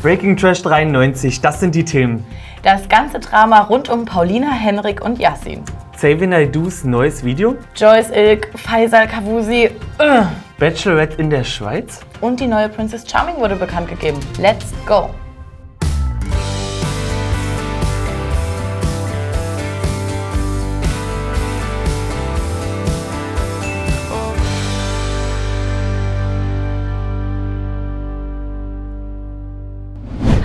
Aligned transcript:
Breaking 0.00 0.36
Trash 0.36 0.62
93, 0.62 1.40
das 1.40 1.58
sind 1.58 1.74
die 1.74 1.84
Themen. 1.84 2.24
Das 2.62 2.88
ganze 2.88 3.18
Drama 3.18 3.62
rund 3.62 3.88
um 3.88 4.04
Paulina, 4.04 4.52
Henrik 4.52 5.04
und 5.04 5.18
Yassin. 5.18 5.64
Xavier 5.92 6.28
Naidus 6.28 6.84
neues 6.84 7.24
Video. 7.24 7.56
Joyce 7.74 8.10
Ilk, 8.10 8.56
Faisal 8.56 9.08
Kavusi. 9.08 9.70
Bachelorette 10.58 11.20
in 11.20 11.30
der 11.30 11.42
Schweiz. 11.42 12.00
Und 12.20 12.38
die 12.38 12.46
neue 12.46 12.68
Princess 12.68 13.10
Charming 13.10 13.38
wurde 13.38 13.56
bekannt 13.56 13.88
gegeben. 13.88 14.20
Let's 14.38 14.72
go! 14.86 15.10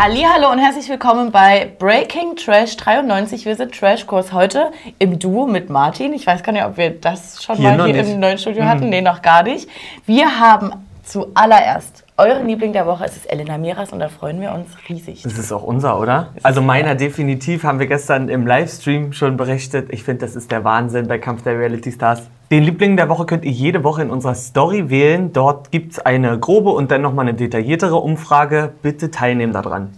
Hallo 0.06 0.52
und 0.52 0.60
herzlich 0.60 0.90
willkommen 0.90 1.32
bei 1.32 1.72
Breaking 1.80 2.36
Trash 2.36 2.76
93. 2.76 3.46
Wir 3.46 3.56
sind 3.56 3.74
Trashkurs 3.74 4.34
heute 4.34 4.74
im 5.00 5.18
Duo 5.18 5.48
mit 5.48 5.70
Martin. 5.70 6.12
Ich 6.12 6.28
weiß 6.28 6.44
gar 6.44 6.52
nicht, 6.52 6.66
ob 6.66 6.76
wir 6.76 6.90
das 6.90 7.42
schon 7.42 7.56
hier 7.56 7.72
mal 7.72 7.86
hier 7.86 8.04
nicht. 8.04 8.12
im 8.12 8.20
neuen 8.20 8.38
Studio 8.38 8.64
mhm. 8.64 8.68
hatten. 8.68 8.90
Nee, 8.90 9.00
noch 9.00 9.22
gar 9.22 9.44
nicht. 9.44 9.70
Wir 10.06 10.42
haben 10.42 10.74
zuallererst 11.06 12.04
euren 12.18 12.46
Liebling 12.46 12.74
der 12.74 12.86
Woche. 12.86 13.06
Es 13.06 13.16
ist 13.16 13.32
Elena 13.32 13.58
Miras 13.58 13.94
und 13.94 14.00
da 14.00 14.10
freuen 14.10 14.42
wir 14.42 14.52
uns 14.52 14.68
riesig. 14.90 15.24
Das 15.24 15.38
ist 15.38 15.54
auch 15.54 15.64
unser, 15.64 15.98
oder? 15.98 16.34
Also 16.44 16.62
meiner 16.62 16.96
definitiv, 16.96 17.64
haben 17.64 17.80
wir 17.80 17.88
gestern 17.88 18.28
im 18.28 18.46
Livestream 18.46 19.14
schon 19.14 19.38
berichtet. 19.38 19.88
Ich 19.94 20.04
finde, 20.04 20.26
das 20.26 20.36
ist 20.36 20.52
der 20.52 20.66
Wahnsinn 20.66 21.08
bei 21.08 21.18
Kampf 21.18 21.44
der 21.44 21.58
Reality 21.58 21.94
Stars. 21.94 22.24
Den 22.54 22.66
Liebling 22.66 22.98
der 22.98 23.10
Woche 23.10 23.26
könnt 23.26 23.46
ihr 23.46 23.52
jede 23.52 23.84
Woche 23.84 24.04
in 24.04 24.12
unserer 24.12 24.36
Story 24.36 24.92
wählen. 24.92 25.34
Dort 25.34 25.72
gibt 25.72 25.94
es 25.94 25.98
eine 25.98 26.38
grobe 26.38 26.70
und 26.70 26.92
dann 26.92 27.02
nochmal 27.02 27.28
eine 27.28 27.34
detailliertere 27.34 27.96
Umfrage. 27.96 28.74
Bitte 28.84 29.10
teilnehmen 29.10 29.54
daran. 29.54 29.92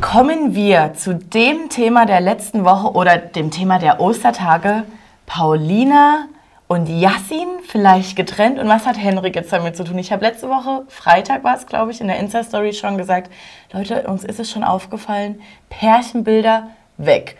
Kommen 0.00 0.54
wir 0.54 0.94
zu 0.94 1.14
dem 1.14 1.68
Thema 1.68 2.06
der 2.06 2.22
letzten 2.22 2.64
Woche 2.64 2.90
oder 2.90 3.18
dem 3.18 3.50
Thema 3.50 3.78
der 3.78 4.00
Ostertage. 4.00 4.84
Paulina 5.26 6.24
und 6.68 6.88
Yassin 6.88 7.48
vielleicht 7.66 8.16
getrennt. 8.16 8.58
Und 8.58 8.68
was 8.68 8.86
hat 8.86 8.96
Henrik 8.96 9.36
jetzt 9.36 9.52
damit 9.52 9.76
zu 9.76 9.84
tun? 9.84 9.98
Ich 9.98 10.12
habe 10.12 10.24
letzte 10.24 10.48
Woche, 10.48 10.84
Freitag 10.88 11.44
war 11.44 11.54
es, 11.54 11.66
glaube 11.66 11.90
ich, 11.90 12.00
in 12.00 12.06
der 12.06 12.18
Insta-Story 12.18 12.72
schon 12.72 12.96
gesagt, 12.96 13.30
Leute, 13.74 14.04
uns 14.04 14.24
ist 14.24 14.40
es 14.40 14.50
schon 14.50 14.64
aufgefallen, 14.64 15.42
Pärchenbilder 15.68 16.68
weg. 16.96 17.36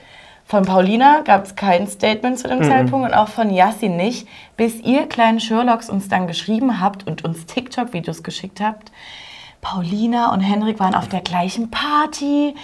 Von 0.49 0.65
Paulina 0.65 1.23
gab 1.25 1.45
es 1.45 1.57
kein 1.57 1.89
Statement 1.89 2.39
zu 2.39 2.47
dem 2.47 2.61
mhm. 2.61 2.65
Zeitpunkt 2.65 3.09
und 3.09 3.15
auch 3.15 3.29
von 3.29 3.51
Yassin 3.51 3.97
nicht, 3.97 4.29
bis 4.57 4.81
ihr 4.81 5.09
kleinen 5.09 5.41
Sherlocks 5.41 5.91
uns 5.91 6.09
dann 6.09 6.29
geschrieben 6.29 6.81
habt 6.81 7.05
und 7.05 7.25
uns 7.25 7.47
TikTok-Videos 7.47 8.23
geschickt 8.23 8.61
habt. 8.61 8.93
Paulina 9.61 10.33
und 10.33 10.41
Henrik 10.41 10.79
waren 10.79 10.95
auf 10.95 11.09
der 11.09 11.21
gleichen 11.21 11.73
Party. 11.73 12.55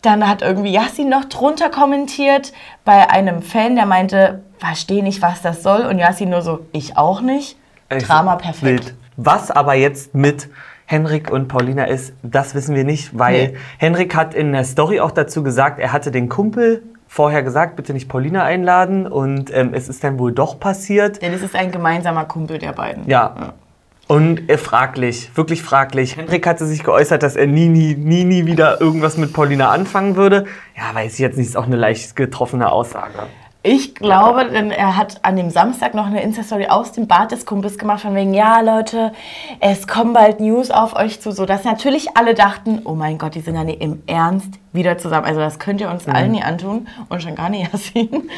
Dann 0.00 0.26
hat 0.26 0.40
irgendwie 0.40 0.72
Yassin 0.72 1.10
noch 1.10 1.26
drunter 1.26 1.68
kommentiert 1.68 2.54
bei 2.86 3.10
einem 3.10 3.42
Fan, 3.42 3.76
der 3.76 3.84
meinte, 3.84 4.42
verstehe 4.56 5.02
nicht, 5.02 5.20
was 5.20 5.42
das 5.42 5.62
soll. 5.62 5.82
Und 5.82 5.98
Yassin 5.98 6.30
nur 6.30 6.40
so, 6.40 6.60
ich 6.72 6.96
auch 6.96 7.20
nicht. 7.20 7.58
Drama 7.90 8.36
perfekt. 8.36 8.62
Wild. 8.62 8.94
Was 9.18 9.50
aber 9.50 9.74
jetzt 9.74 10.14
mit 10.14 10.48
Henrik 10.86 11.30
und 11.30 11.48
Paulina 11.48 11.84
ist, 11.84 12.14
das 12.22 12.54
wissen 12.54 12.74
wir 12.74 12.84
nicht, 12.84 13.18
weil 13.18 13.48
nee. 13.48 13.56
Henrik 13.76 14.14
hat 14.14 14.32
in 14.32 14.52
der 14.52 14.64
Story 14.64 15.00
auch 15.00 15.10
dazu 15.10 15.42
gesagt, 15.42 15.78
er 15.80 15.92
hatte 15.92 16.10
den 16.10 16.30
Kumpel 16.30 16.82
vorher 17.06 17.42
gesagt, 17.42 17.76
bitte 17.76 17.92
nicht 17.92 18.08
Paulina 18.08 18.44
einladen 18.44 19.06
und 19.06 19.54
ähm, 19.54 19.74
es 19.74 19.88
ist 19.88 20.04
dann 20.04 20.18
wohl 20.18 20.32
doch 20.32 20.60
passiert. 20.60 21.22
Denn 21.22 21.32
es 21.32 21.42
ist 21.42 21.54
ein 21.54 21.70
gemeinsamer 21.70 22.24
Kumpel 22.24 22.58
der 22.58 22.72
beiden. 22.72 23.08
Ja. 23.08 23.34
ja. 23.38 23.54
Und 24.08 24.48
äh, 24.48 24.56
fraglich, 24.56 25.30
wirklich 25.36 25.62
fraglich. 25.62 26.16
Henrik 26.16 26.46
hatte 26.46 26.64
sich 26.64 26.84
geäußert, 26.84 27.22
dass 27.22 27.34
er 27.34 27.46
nie, 27.46 27.68
nie, 27.68 27.94
nie, 27.96 28.24
nie 28.24 28.46
wieder 28.46 28.80
irgendwas 28.80 29.16
mit 29.16 29.32
Paulina 29.32 29.70
anfangen 29.70 30.14
würde. 30.14 30.44
Ja, 30.76 30.94
weiß 30.94 31.14
ich 31.14 31.18
jetzt 31.18 31.36
nicht, 31.36 31.48
ist 31.48 31.56
auch 31.56 31.66
eine 31.66 31.76
leicht 31.76 32.14
getroffene 32.14 32.70
Aussage. 32.70 33.26
Ich 33.68 33.96
glaube, 33.96 34.44
denn 34.44 34.70
er 34.70 34.96
hat 34.96 35.24
an 35.24 35.34
dem 35.34 35.50
Samstag 35.50 35.92
noch 35.92 36.06
eine 36.06 36.22
Insta-Story 36.22 36.68
aus 36.68 36.92
dem 36.92 37.08
Bad 37.08 37.32
des 37.32 37.46
Kumpels 37.46 37.78
gemacht, 37.78 38.02
von 38.02 38.14
wegen, 38.14 38.32
ja 38.32 38.60
Leute, 38.60 39.12
es 39.58 39.88
kommen 39.88 40.12
bald 40.12 40.38
News 40.38 40.70
auf 40.70 40.94
euch 40.94 41.20
zu, 41.20 41.32
sodass 41.32 41.64
natürlich 41.64 42.16
alle 42.16 42.34
dachten, 42.34 42.82
oh 42.84 42.94
mein 42.94 43.18
Gott, 43.18 43.34
die 43.34 43.40
sind 43.40 43.56
ja 43.56 43.64
nicht 43.64 43.82
im 43.82 44.04
Ernst 44.06 44.50
wieder 44.72 44.98
zusammen. 44.98 45.26
Also 45.26 45.40
das 45.40 45.58
könnt 45.58 45.80
ihr 45.80 45.90
uns 45.90 46.06
mhm. 46.06 46.14
allen 46.14 46.30
nie 46.30 46.44
antun 46.44 46.86
und 47.08 47.24
schon 47.24 47.34
gar 47.34 47.48
nicht 47.48 47.68
Yassin. 47.72 48.30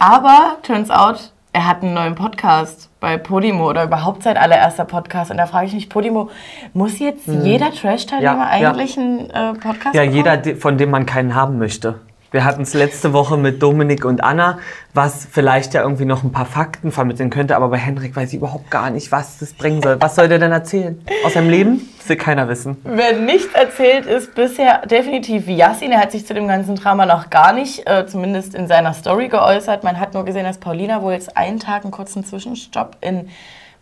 Aber, 0.00 0.56
turns 0.64 0.90
out, 0.90 1.32
er 1.52 1.68
hat 1.68 1.84
einen 1.84 1.94
neuen 1.94 2.16
Podcast 2.16 2.90
bei 2.98 3.16
Podimo 3.16 3.70
oder 3.70 3.84
überhaupt 3.84 4.24
sein 4.24 4.36
allererster 4.36 4.86
Podcast. 4.86 5.30
Und 5.30 5.36
da 5.36 5.46
frage 5.46 5.68
ich 5.68 5.74
mich, 5.74 5.88
Podimo, 5.88 6.30
muss 6.72 6.98
jetzt 6.98 7.28
mhm. 7.28 7.44
jeder 7.44 7.70
Trash-Teilnehmer 7.70 8.38
ja, 8.38 8.48
eigentlich 8.48 8.96
ja. 8.96 9.02
einen 9.02 9.30
äh, 9.30 9.52
Podcast 9.52 9.94
Ja, 9.94 10.02
bekommen? 10.02 10.42
jeder, 10.42 10.56
von 10.56 10.78
dem 10.78 10.90
man 10.90 11.06
keinen 11.06 11.36
haben 11.36 11.58
möchte. 11.58 12.00
Wir 12.34 12.44
hatten 12.44 12.62
es 12.62 12.74
letzte 12.74 13.12
Woche 13.12 13.36
mit 13.36 13.62
Dominik 13.62 14.04
und 14.04 14.24
Anna, 14.24 14.58
was 14.92 15.24
vielleicht 15.30 15.72
ja 15.72 15.82
irgendwie 15.82 16.04
noch 16.04 16.24
ein 16.24 16.32
paar 16.32 16.46
Fakten 16.46 16.90
vermitteln 16.90 17.30
könnte, 17.30 17.54
aber 17.54 17.68
bei 17.68 17.76
Henrik 17.76 18.16
weiß 18.16 18.30
ich 18.30 18.38
überhaupt 18.38 18.72
gar 18.72 18.90
nicht, 18.90 19.12
was 19.12 19.38
das 19.38 19.52
bringen 19.52 19.80
soll. 19.80 20.00
Was 20.00 20.16
soll 20.16 20.26
der 20.26 20.40
denn 20.40 20.50
erzählen? 20.50 21.00
Aus 21.24 21.34
seinem 21.34 21.48
Leben? 21.48 21.88
Das 21.96 22.08
will 22.08 22.16
keiner 22.16 22.48
wissen. 22.48 22.76
Wer 22.82 23.20
nicht 23.20 23.54
erzählt, 23.54 24.06
ist 24.06 24.34
bisher 24.34 24.84
definitiv 24.84 25.46
Yassin. 25.46 25.92
Er 25.92 26.00
hat 26.00 26.10
sich 26.10 26.26
zu 26.26 26.34
dem 26.34 26.48
ganzen 26.48 26.74
Drama 26.74 27.06
noch 27.06 27.30
gar 27.30 27.52
nicht, 27.52 27.88
äh, 27.88 28.04
zumindest 28.04 28.56
in 28.56 28.66
seiner 28.66 28.94
Story 28.94 29.28
geäußert. 29.28 29.84
Man 29.84 30.00
hat 30.00 30.14
nur 30.14 30.24
gesehen, 30.24 30.42
dass 30.42 30.58
Paulina 30.58 31.02
wohl 31.02 31.12
jetzt 31.12 31.36
einen 31.36 31.60
Tag 31.60 31.84
einen 31.84 31.92
kurzen 31.92 32.24
Zwischenstopp 32.24 32.96
in 33.00 33.28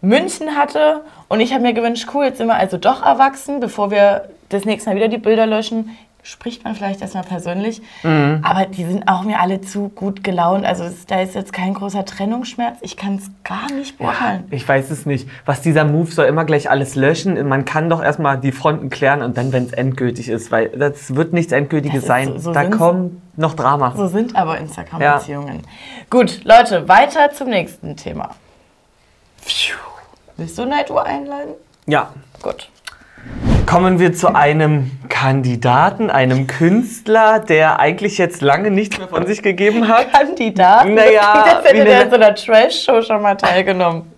München 0.03 0.57
hatte. 0.59 1.01
Und 1.29 1.41
ich 1.41 1.55
habe 1.55 1.63
mir 1.63 1.73
gewünscht, 1.73 2.07
cool, 2.13 2.27
jetzt 2.27 2.37
sind 2.37 2.49
wir 2.49 2.57
also 2.57 2.77
doch 2.77 3.03
erwachsen, 3.03 3.61
bevor 3.61 3.91
wir 3.91 4.29
das 4.51 4.67
nächste 4.67 4.91
Mal 4.91 4.97
wieder 4.97 5.09
die 5.09 5.17
Bilder 5.17 5.47
löschen 5.47 5.97
spricht 6.23 6.63
man 6.63 6.75
vielleicht 6.77 7.01
erstmal 7.01 7.25
persönlich. 7.25 7.83
Mhm. 8.03 8.41
Aber 8.43 8.67
die 8.67 8.85
sind 8.85 9.09
auch 9.09 9.25
mir 9.25 9.41
alle 9.41 9.61
zu 9.61 9.89
gut 9.89 10.23
gelaunt. 10.23 10.65
Also 10.65 10.85
da 11.09 11.21
ist 11.21 11.35
jetzt 11.35 11.53
kein 11.53 11.75
großer 11.75 12.05
Trennungsschmerz. 12.05 12.79
Ich 12.81 12.97
kann 12.97 13.17
es 13.17 13.31
gar 13.43 13.71
nicht 13.73 13.99
beurteilen. 13.99 14.45
Ja, 14.51 14.57
ich 14.57 14.69
weiß 14.69 14.91
es 14.91 15.05
nicht. 15.05 15.29
Was 15.45 15.63
dieser 15.63 15.85
Move 15.85 16.11
soll 16.11 16.27
immer 16.27 16.45
gleich 16.45 16.71
alles 16.71 16.95
löschen. 16.95 17.49
Man 17.49 17.65
kann 17.65 17.91
doch 17.91 18.03
erstmal 18.03 18.39
die 18.39 18.53
Fronten 18.53 18.89
klären 18.89 19.23
und 19.23 19.37
dann, 19.37 19.53
wenn 19.53 19.65
es 19.65 19.73
endgültig 19.73 20.29
ist, 20.29 20.53
weil 20.53 20.69
das 20.69 21.15
wird 21.17 21.33
nichts 21.33 21.53
Endgültiges 21.53 22.07
sein. 22.07 22.35
So, 22.35 22.39
so 22.39 22.53
da 22.53 22.65
kommt 22.67 23.21
noch 23.37 23.55
Drama. 23.55 23.93
So 23.97 24.07
sind 24.07 24.37
aber 24.37 24.59
Instagram-Beziehungen. 24.59 25.57
Ja. 25.57 26.05
Gut, 26.09 26.45
Leute, 26.45 26.89
weiter 26.89 27.33
zum 27.33 27.49
nächsten 27.49 27.97
Thema. 27.97 28.31
Willst 30.37 30.57
du 30.57 30.65
Nightwar 30.65 31.05
einladen? 31.05 31.55
Ja. 31.87 32.13
Gut. 32.41 32.69
Kommen 33.67 33.99
wir 33.99 34.13
zu 34.13 34.35
einem 34.35 34.91
Kandidaten, 35.09 36.11
einem 36.11 36.47
Künstler, 36.47 37.39
der 37.39 37.79
eigentlich 37.79 38.19
jetzt 38.19 38.43
lange 38.43 38.71
nichts 38.71 38.99
mehr 38.99 39.09
von 39.09 39.27
sich 39.27 39.43
gegeben 39.43 39.89
hat. 39.89 40.13
Kandidaten? 40.13 40.95
Naja, 40.95 41.45
das 41.47 41.65
hätte 41.65 41.85
der 41.85 42.03
in 42.03 42.11
so 42.11 42.17
einer 42.17 42.35
Trash-Show 42.35 43.03
schon 43.03 43.23
mal 43.23 43.37
teilgenommen. 43.37 44.13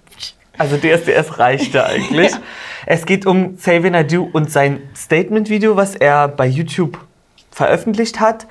Also 0.59 0.77
DSDS 0.77 1.39
reichte 1.39 1.85
eigentlich. 1.85 2.31
ja. 2.33 2.39
Es 2.87 3.07
geht 3.07 3.27
um 3.27 3.57
Xavier 3.57 3.91
Nadu 3.91 4.29
und 4.33 4.51
sein 4.51 4.83
Statement-Video, 4.97 5.77
was 5.77 5.95
er 5.95 6.29
bei 6.29 6.47
YouTube 6.47 6.99
veröffentlicht 7.51 8.21
hat. 8.21 8.47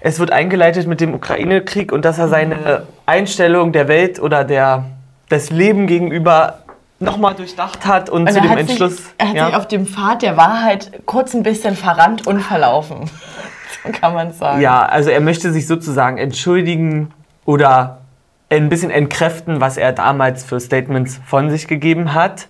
Es 0.00 0.18
wird 0.18 0.30
eingeleitet 0.30 0.86
mit 0.86 1.00
dem 1.00 1.14
Ukraine-Krieg 1.14 1.92
und 1.92 2.04
dass 2.04 2.18
er 2.18 2.28
seine 2.28 2.86
Einstellung 3.06 3.72
der 3.72 3.88
Welt 3.88 4.20
oder 4.20 4.44
der, 4.44 4.84
des 5.30 5.50
Leben 5.50 5.86
gegenüber 5.86 6.60
nochmal 7.00 7.34
durchdacht 7.34 7.86
hat 7.86 8.10
und, 8.10 8.22
und 8.22 8.32
zu 8.32 8.40
dem 8.40 8.56
Entschluss. 8.56 8.96
Sich, 8.96 9.06
er 9.18 9.28
hat 9.28 9.36
ja. 9.36 9.46
sich 9.46 9.54
auf 9.56 9.68
dem 9.68 9.86
Pfad 9.86 10.22
der 10.22 10.36
Wahrheit 10.36 10.90
kurz 11.06 11.34
ein 11.34 11.42
bisschen 11.42 11.76
verrannt 11.76 12.26
und 12.26 12.40
verlaufen. 12.40 13.08
so 13.84 13.92
kann 13.92 14.14
man 14.14 14.32
sagen. 14.32 14.60
Ja, 14.60 14.84
also 14.84 15.10
er 15.10 15.20
möchte 15.20 15.52
sich 15.52 15.66
sozusagen 15.66 16.18
entschuldigen 16.18 17.12
oder 17.44 17.98
ein 18.50 18.68
bisschen 18.68 18.90
entkräften, 18.90 19.60
was 19.60 19.76
er 19.76 19.92
damals 19.92 20.44
für 20.44 20.58
Statements 20.58 21.20
von 21.26 21.50
sich 21.50 21.68
gegeben 21.68 22.14
hat. 22.14 22.48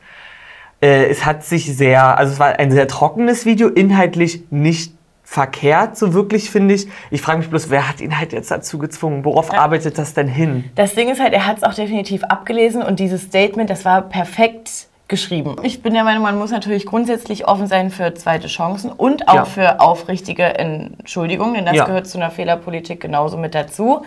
Äh, 0.80 1.06
es 1.06 1.26
hat 1.26 1.44
sich 1.44 1.76
sehr, 1.76 2.16
also 2.16 2.32
es 2.32 2.38
war 2.38 2.58
ein 2.58 2.70
sehr 2.70 2.86
trockenes 2.86 3.44
Video, 3.44 3.68
inhaltlich 3.68 4.44
nicht 4.50 4.94
verkehrt, 5.28 5.98
so 5.98 6.14
wirklich, 6.14 6.50
finde 6.50 6.72
ich. 6.72 6.88
Ich 7.10 7.20
frage 7.20 7.40
mich 7.40 7.50
bloß, 7.50 7.68
wer 7.68 7.86
hat 7.86 8.00
ihn 8.00 8.18
halt 8.18 8.32
jetzt 8.32 8.50
dazu 8.50 8.78
gezwungen? 8.78 9.26
Worauf 9.26 9.52
ja. 9.52 9.60
arbeitet 9.60 9.98
das 9.98 10.14
denn 10.14 10.26
hin? 10.26 10.70
Das 10.74 10.94
Ding 10.94 11.10
ist 11.10 11.20
halt, 11.20 11.34
er 11.34 11.46
hat 11.46 11.58
es 11.58 11.64
auch 11.64 11.74
definitiv 11.74 12.24
abgelesen 12.24 12.82
und 12.82 12.98
dieses 12.98 13.24
Statement, 13.24 13.68
das 13.68 13.84
war 13.84 14.00
perfekt 14.00 14.88
geschrieben. 15.06 15.56
Ich 15.62 15.82
bin 15.82 15.92
der 15.92 16.04
Meinung, 16.04 16.22
man 16.22 16.38
muss 16.38 16.50
natürlich 16.50 16.86
grundsätzlich 16.86 17.46
offen 17.46 17.66
sein 17.66 17.90
für 17.90 18.14
zweite 18.14 18.48
Chancen 18.48 18.90
und 18.90 19.28
auch 19.28 19.34
ja. 19.34 19.44
für 19.44 19.80
aufrichtige 19.80 20.58
Entschuldigungen, 20.58 21.54
denn 21.54 21.66
das 21.66 21.76
ja. 21.76 21.84
gehört 21.84 22.06
zu 22.06 22.16
einer 22.16 22.30
Fehlerpolitik 22.30 22.98
genauso 22.98 23.36
mit 23.36 23.54
dazu. 23.54 24.06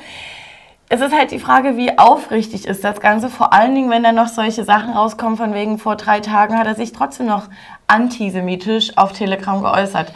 Es 0.89 1.01
ist 1.01 1.15
halt 1.15 1.29
die 1.29 1.39
Frage, 1.39 1.77
wie 1.77 2.00
aufrichtig 2.00 2.68
ist 2.68 2.83
das 2.83 3.00
Ganze, 3.00 3.29
vor 3.29 3.53
allen 3.53 3.75
Dingen, 3.75 3.91
wenn 3.91 4.03
dann 4.03 4.15
noch 4.15 4.27
solche 4.27 4.63
Sachen 4.63 4.91
rauskommen, 4.91 5.38
von 5.38 5.53
wegen 5.53 5.77
vor 5.77 5.95
drei 5.95 6.19
Tagen 6.19 6.57
hat 6.57 6.65
er 6.65 6.75
sich 6.75 6.94
trotzdem 6.94 7.27
noch 7.27 7.44
antisemitisch 7.88 8.97
auf 8.97 9.13
Telegram 9.13 9.62
geäußert. 9.62 10.12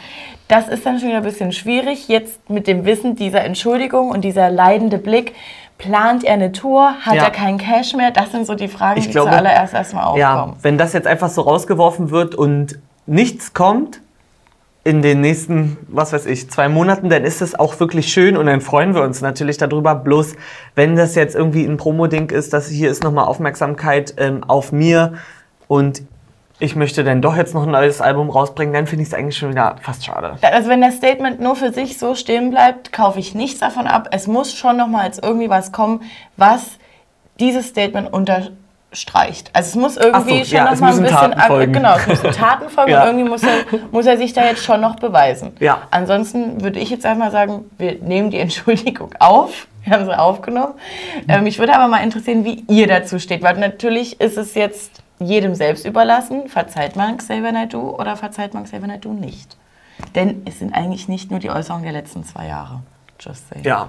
Das 0.48 0.68
ist 0.68 0.86
dann 0.86 0.98
schon 0.98 1.08
wieder 1.08 1.18
ein 1.18 1.24
bisschen 1.24 1.52
schwierig. 1.52 2.08
Jetzt 2.08 2.48
mit 2.48 2.66
dem 2.66 2.84
Wissen 2.84 3.16
dieser 3.16 3.42
Entschuldigung 3.42 4.10
und 4.10 4.22
dieser 4.22 4.50
leidende 4.50 4.98
Blick, 4.98 5.34
plant 5.78 6.24
er 6.24 6.34
eine 6.34 6.52
Tour? 6.52 6.94
Hat 7.00 7.14
ja. 7.14 7.24
er 7.24 7.30
keinen 7.30 7.58
Cash 7.58 7.94
mehr? 7.94 8.10
Das 8.10 8.30
sind 8.32 8.46
so 8.46 8.54
die 8.54 8.68
Fragen, 8.68 8.98
ich 8.98 9.06
die 9.06 9.12
glaube, 9.12 9.30
zuallererst 9.30 9.74
erstmal 9.74 10.04
aufkommen. 10.04 10.20
Ja, 10.20 10.54
wenn 10.62 10.78
das 10.78 10.92
jetzt 10.92 11.06
einfach 11.06 11.30
so 11.30 11.42
rausgeworfen 11.42 12.10
wird 12.10 12.34
und 12.34 12.78
nichts 13.06 13.54
kommt, 13.54 14.00
in 14.86 15.02
den 15.02 15.20
nächsten, 15.20 15.78
was 15.88 16.12
weiß 16.12 16.26
ich, 16.26 16.48
zwei 16.48 16.68
Monaten, 16.68 17.10
dann 17.10 17.24
ist 17.24 17.42
es 17.42 17.58
auch 17.58 17.80
wirklich 17.80 18.06
schön 18.12 18.36
und 18.36 18.46
dann 18.46 18.60
freuen 18.60 18.94
wir 18.94 19.02
uns 19.02 19.20
natürlich 19.20 19.56
darüber. 19.56 19.96
Bloß, 19.96 20.36
wenn 20.76 20.94
das 20.94 21.16
jetzt 21.16 21.34
irgendwie 21.34 21.64
ein 21.64 21.76
Promo-Ding 21.76 22.30
ist, 22.30 22.52
dass 22.52 22.68
hier 22.68 22.88
ist 22.88 23.02
nochmal 23.02 23.24
Aufmerksamkeit 23.24 24.14
ähm, 24.18 24.44
auf 24.44 24.70
mir 24.70 25.14
und 25.66 26.02
ich 26.58 26.74
möchte 26.76 27.04
dann 27.04 27.20
doch 27.20 27.36
jetzt 27.36 27.54
noch 27.54 27.64
ein 27.64 27.70
neues 27.70 28.00
Album 28.00 28.30
rausbringen, 28.30 28.72
dann 28.72 28.86
finde 28.86 29.02
ich 29.02 29.08
es 29.08 29.14
eigentlich 29.14 29.36
schon 29.36 29.50
wieder 29.50 29.76
fast 29.82 30.04
schade. 30.04 30.36
Also 30.42 30.68
wenn 30.70 30.80
das 30.80 30.96
Statement 30.96 31.40
nur 31.40 31.54
für 31.56 31.72
sich 31.72 31.98
so 31.98 32.14
stehen 32.14 32.50
bleibt, 32.50 32.92
kaufe 32.92 33.18
ich 33.18 33.34
nichts 33.34 33.60
davon 33.60 33.86
ab. 33.86 34.08
Es 34.12 34.26
muss 34.26 34.54
schon 34.54 34.76
noch 34.78 34.86
mal 34.88 35.02
als 35.02 35.18
irgendwie 35.18 35.50
was 35.50 35.72
kommen, 35.72 36.02
was 36.38 36.62
dieses 37.38 37.68
Statement 37.68 38.10
unterstreicht. 38.10 39.50
Also 39.52 39.68
es 39.68 39.74
muss 39.74 39.96
irgendwie 39.98 40.38
so, 40.38 40.44
schon 40.46 40.56
ja, 40.56 40.64
noch 40.64 40.72
es 40.72 40.80
mal 40.80 40.94
ein 40.94 41.02
bisschen 41.02 41.40
folgen. 41.40 41.72
genau, 41.74 41.96
es 41.96 42.06
müssen 42.06 42.30
Taten 42.32 42.68
folgen 42.70 42.90
Ja. 42.90 43.02
und 43.02 43.08
irgendwie 43.08 43.28
muss 43.28 43.42
er, 43.42 43.78
muss 43.92 44.06
er 44.06 44.16
sich 44.16 44.32
da 44.32 44.44
jetzt 44.46 44.64
schon 44.64 44.80
noch 44.80 44.96
beweisen. 44.96 45.52
Ja. 45.60 45.82
Ansonsten 45.90 46.62
würde 46.62 46.78
ich 46.78 46.88
jetzt 46.88 47.04
einmal 47.04 47.30
sagen, 47.30 47.66
wir 47.76 47.96
nehmen 48.00 48.30
die 48.30 48.38
Entschuldigung 48.38 49.10
auf. 49.18 49.66
Wir 49.84 49.92
haben 49.92 50.06
sie 50.06 50.18
aufgenommen. 50.18 50.74
Ähm, 51.28 51.44
mich 51.44 51.58
würde 51.58 51.74
aber 51.74 51.86
mal 51.86 52.02
interessieren, 52.02 52.44
wie 52.44 52.64
ihr 52.68 52.86
dazu 52.88 53.18
steht, 53.20 53.42
weil 53.42 53.56
natürlich 53.58 54.20
ist 54.20 54.36
es 54.36 54.54
jetzt 54.54 55.02
jedem 55.18 55.54
selbst 55.54 55.84
überlassen. 55.86 56.48
Verzeiht 56.48 56.96
man 56.96 57.16
Xavier 57.18 57.52
Naidoo 57.52 57.96
oder 57.98 58.16
verzeiht 58.16 58.54
man 58.54 58.64
Xavier 58.64 58.88
Naidoo 58.88 59.12
nicht? 59.12 59.56
Denn 60.14 60.42
es 60.44 60.58
sind 60.58 60.74
eigentlich 60.74 61.08
nicht 61.08 61.30
nur 61.30 61.40
die 61.40 61.50
Äußerungen 61.50 61.84
der 61.84 61.92
letzten 61.92 62.24
zwei 62.24 62.46
Jahre. 62.48 62.80
Just 63.18 63.48
saying. 63.48 63.64
Ja. 63.64 63.88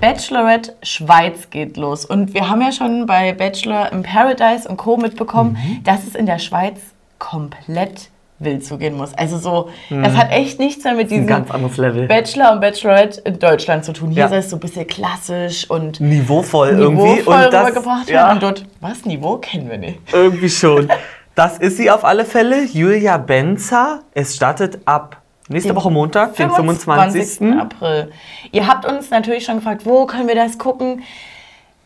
Bachelorette 0.00 0.76
Schweiz 0.82 1.50
geht 1.50 1.76
los. 1.76 2.04
Und 2.04 2.34
wir 2.34 2.48
haben 2.48 2.60
ja 2.60 2.70
schon 2.70 3.06
bei 3.06 3.32
Bachelor 3.32 3.90
in 3.92 4.02
Paradise 4.02 4.68
und 4.68 4.76
Co. 4.76 4.96
mitbekommen, 4.96 5.52
Mhm. 5.60 5.82
dass 5.82 6.06
es 6.06 6.14
in 6.14 6.26
der 6.26 6.38
Schweiz 6.38 6.78
komplett 7.18 8.10
wild 8.44 8.64
zugehen 8.64 8.96
muss. 8.96 9.14
Also 9.14 9.38
so, 9.38 9.68
das 9.90 10.14
hat 10.16 10.30
echt 10.30 10.58
nichts 10.58 10.84
mehr 10.84 10.94
mit 10.94 11.10
Mhm. 11.10 11.26
Diesem. 11.26 12.06
Bachelor 12.08 12.52
und 12.52 12.60
Bachelorette 12.60 13.20
in 13.22 13.38
Deutschland 13.38 13.84
zu 13.84 13.92
tun. 13.92 14.10
Hier 14.10 14.22
Ja. 14.24 14.28
soll 14.28 14.38
es 14.38 14.50
so 14.50 14.56
ein 14.56 14.60
bisschen 14.60 14.86
klassisch 14.86 15.68
und 15.70 16.00
Niveauvoll 16.00 16.70
irgendwie. 16.70 17.20
Und 17.22 17.28
das, 17.52 17.66
rübergebracht 17.68 18.08
ja, 18.08 18.14
werden. 18.28 18.32
Und 18.34 18.42
dort, 18.42 18.64
was, 18.80 19.04
Niveau 19.04 19.38
kennen 19.38 19.70
wir 19.70 19.78
nicht. 19.78 19.98
irgendwie 20.12 20.48
schon. 20.50 20.88
Das 21.36 21.58
ist 21.58 21.78
sie 21.78 21.90
auf 21.90 22.04
alle 22.04 22.24
Fälle. 22.24 22.62
Julia 22.62 23.16
Benzer. 23.16 24.02
Es 24.14 24.36
startet 24.36 24.78
ab 24.84 25.16
nächste 25.48 25.74
Woche 25.74 25.90
Montag, 25.90 26.36
den 26.36 26.48
25. 26.48 27.58
April. 27.58 28.12
Ihr 28.52 28.68
habt 28.68 28.86
uns 28.86 29.10
natürlich 29.10 29.44
schon 29.44 29.56
gefragt, 29.56 29.84
wo 29.84 30.06
können 30.06 30.28
wir 30.28 30.36
das 30.36 30.58
gucken? 30.58 31.02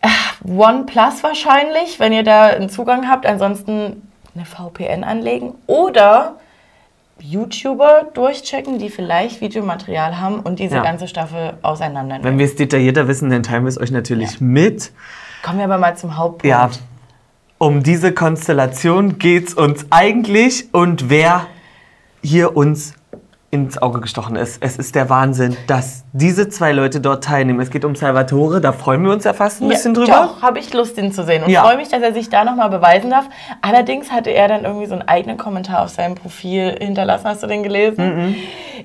Äh, 0.03 0.09
OnePlus 0.47 1.23
wahrscheinlich, 1.23 1.99
wenn 1.99 2.13
ihr 2.13 2.25
da 2.25 2.43
einen 2.49 2.69
Zugang 2.69 3.09
habt. 3.09 3.25
Ansonsten 3.25 4.03
eine 4.35 4.45
VPN 4.45 5.03
anlegen. 5.03 5.55
Oder 5.67 6.37
YouTuber 7.21 8.09
durchchecken, 8.15 8.79
die 8.79 8.91
vielleicht 8.91 9.41
Videomaterial 9.41 10.21
haben 10.21 10.41
und 10.41 10.59
diese 10.59 10.77
Ja. 10.77 10.83
ganze 10.83 11.09
Staffel 11.09 11.55
auseinandernehmen. 11.63 12.25
Wenn 12.25 12.39
wir 12.39 12.47
es 12.47 12.57
detaillierter 12.57 13.09
wissen, 13.09 13.31
dann 13.31 13.43
teilen 13.43 13.65
wir 13.65 13.69
es 13.69 13.81
euch 13.81 13.91
natürlich 13.91 14.41
mit. 14.41 14.93
Kommen 15.43 15.59
wir 15.59 15.65
aber 15.65 15.79
mal 15.79 15.97
zum 15.97 16.17
Hauptpunkt. 16.17 16.45
Ja, 16.47 16.71
um 17.59 17.83
diese 17.83 18.13
Konstellation 18.13 19.19
geht 19.19 19.49
es 19.49 19.55
uns 19.55 19.87
eigentlich 19.91 20.73
und 20.73 21.11
wer 21.11 21.47
hier 22.23 22.57
uns 22.57 22.95
ins 23.51 23.79
Auge 23.81 24.01
gestochen 24.01 24.37
ist. 24.37 24.59
Es 24.63 24.77
ist 24.77 24.95
der 24.95 25.09
Wahnsinn, 25.09 25.57
dass 25.67 26.05
diese 26.13 26.51
zwei 26.51 26.73
Leute 26.73 27.01
dort 27.01 27.25
teilnehmen. 27.25 27.61
Es 27.61 27.71
geht 27.71 27.85
um 27.87 27.95
Salvatore, 27.95 28.61
da 28.61 28.73
freuen 28.73 29.03
wir 29.05 29.11
uns 29.11 29.25
ja 29.25 29.33
fast 29.33 29.63
ein 29.63 29.69
bisschen 29.69 29.95
ja, 29.95 30.01
drüber. 30.01 30.35
Doch, 30.37 30.43
habe 30.43 30.59
ich 30.59 30.75
Lust, 30.75 30.99
ihn 30.99 31.13
zu 31.13 31.25
sehen. 31.25 31.43
Und 31.45 31.51
Ja. 31.51 31.63
freue 31.63 31.79
mich, 31.79 31.89
dass 31.89 32.03
er 32.03 32.13
sich 32.13 32.29
da 32.29 32.45
nochmal 32.45 32.69
beweisen 32.69 33.09
darf. 33.09 33.25
Allerdings 33.63 34.11
hatte 34.11 34.31
er 34.31 34.49
dann 34.49 34.65
irgendwie 34.65 34.85
so 34.85 34.93
einen 34.93 35.09
eigenen 35.09 35.39
Kommentar 35.39 35.83
auf 35.85 35.89
seinem 35.89 36.15
Profil 36.15 36.77
hinterlassen. 36.79 37.25
Hast 37.27 37.43
du 37.43 37.47
den 37.47 37.63
gelesen? 37.63 38.37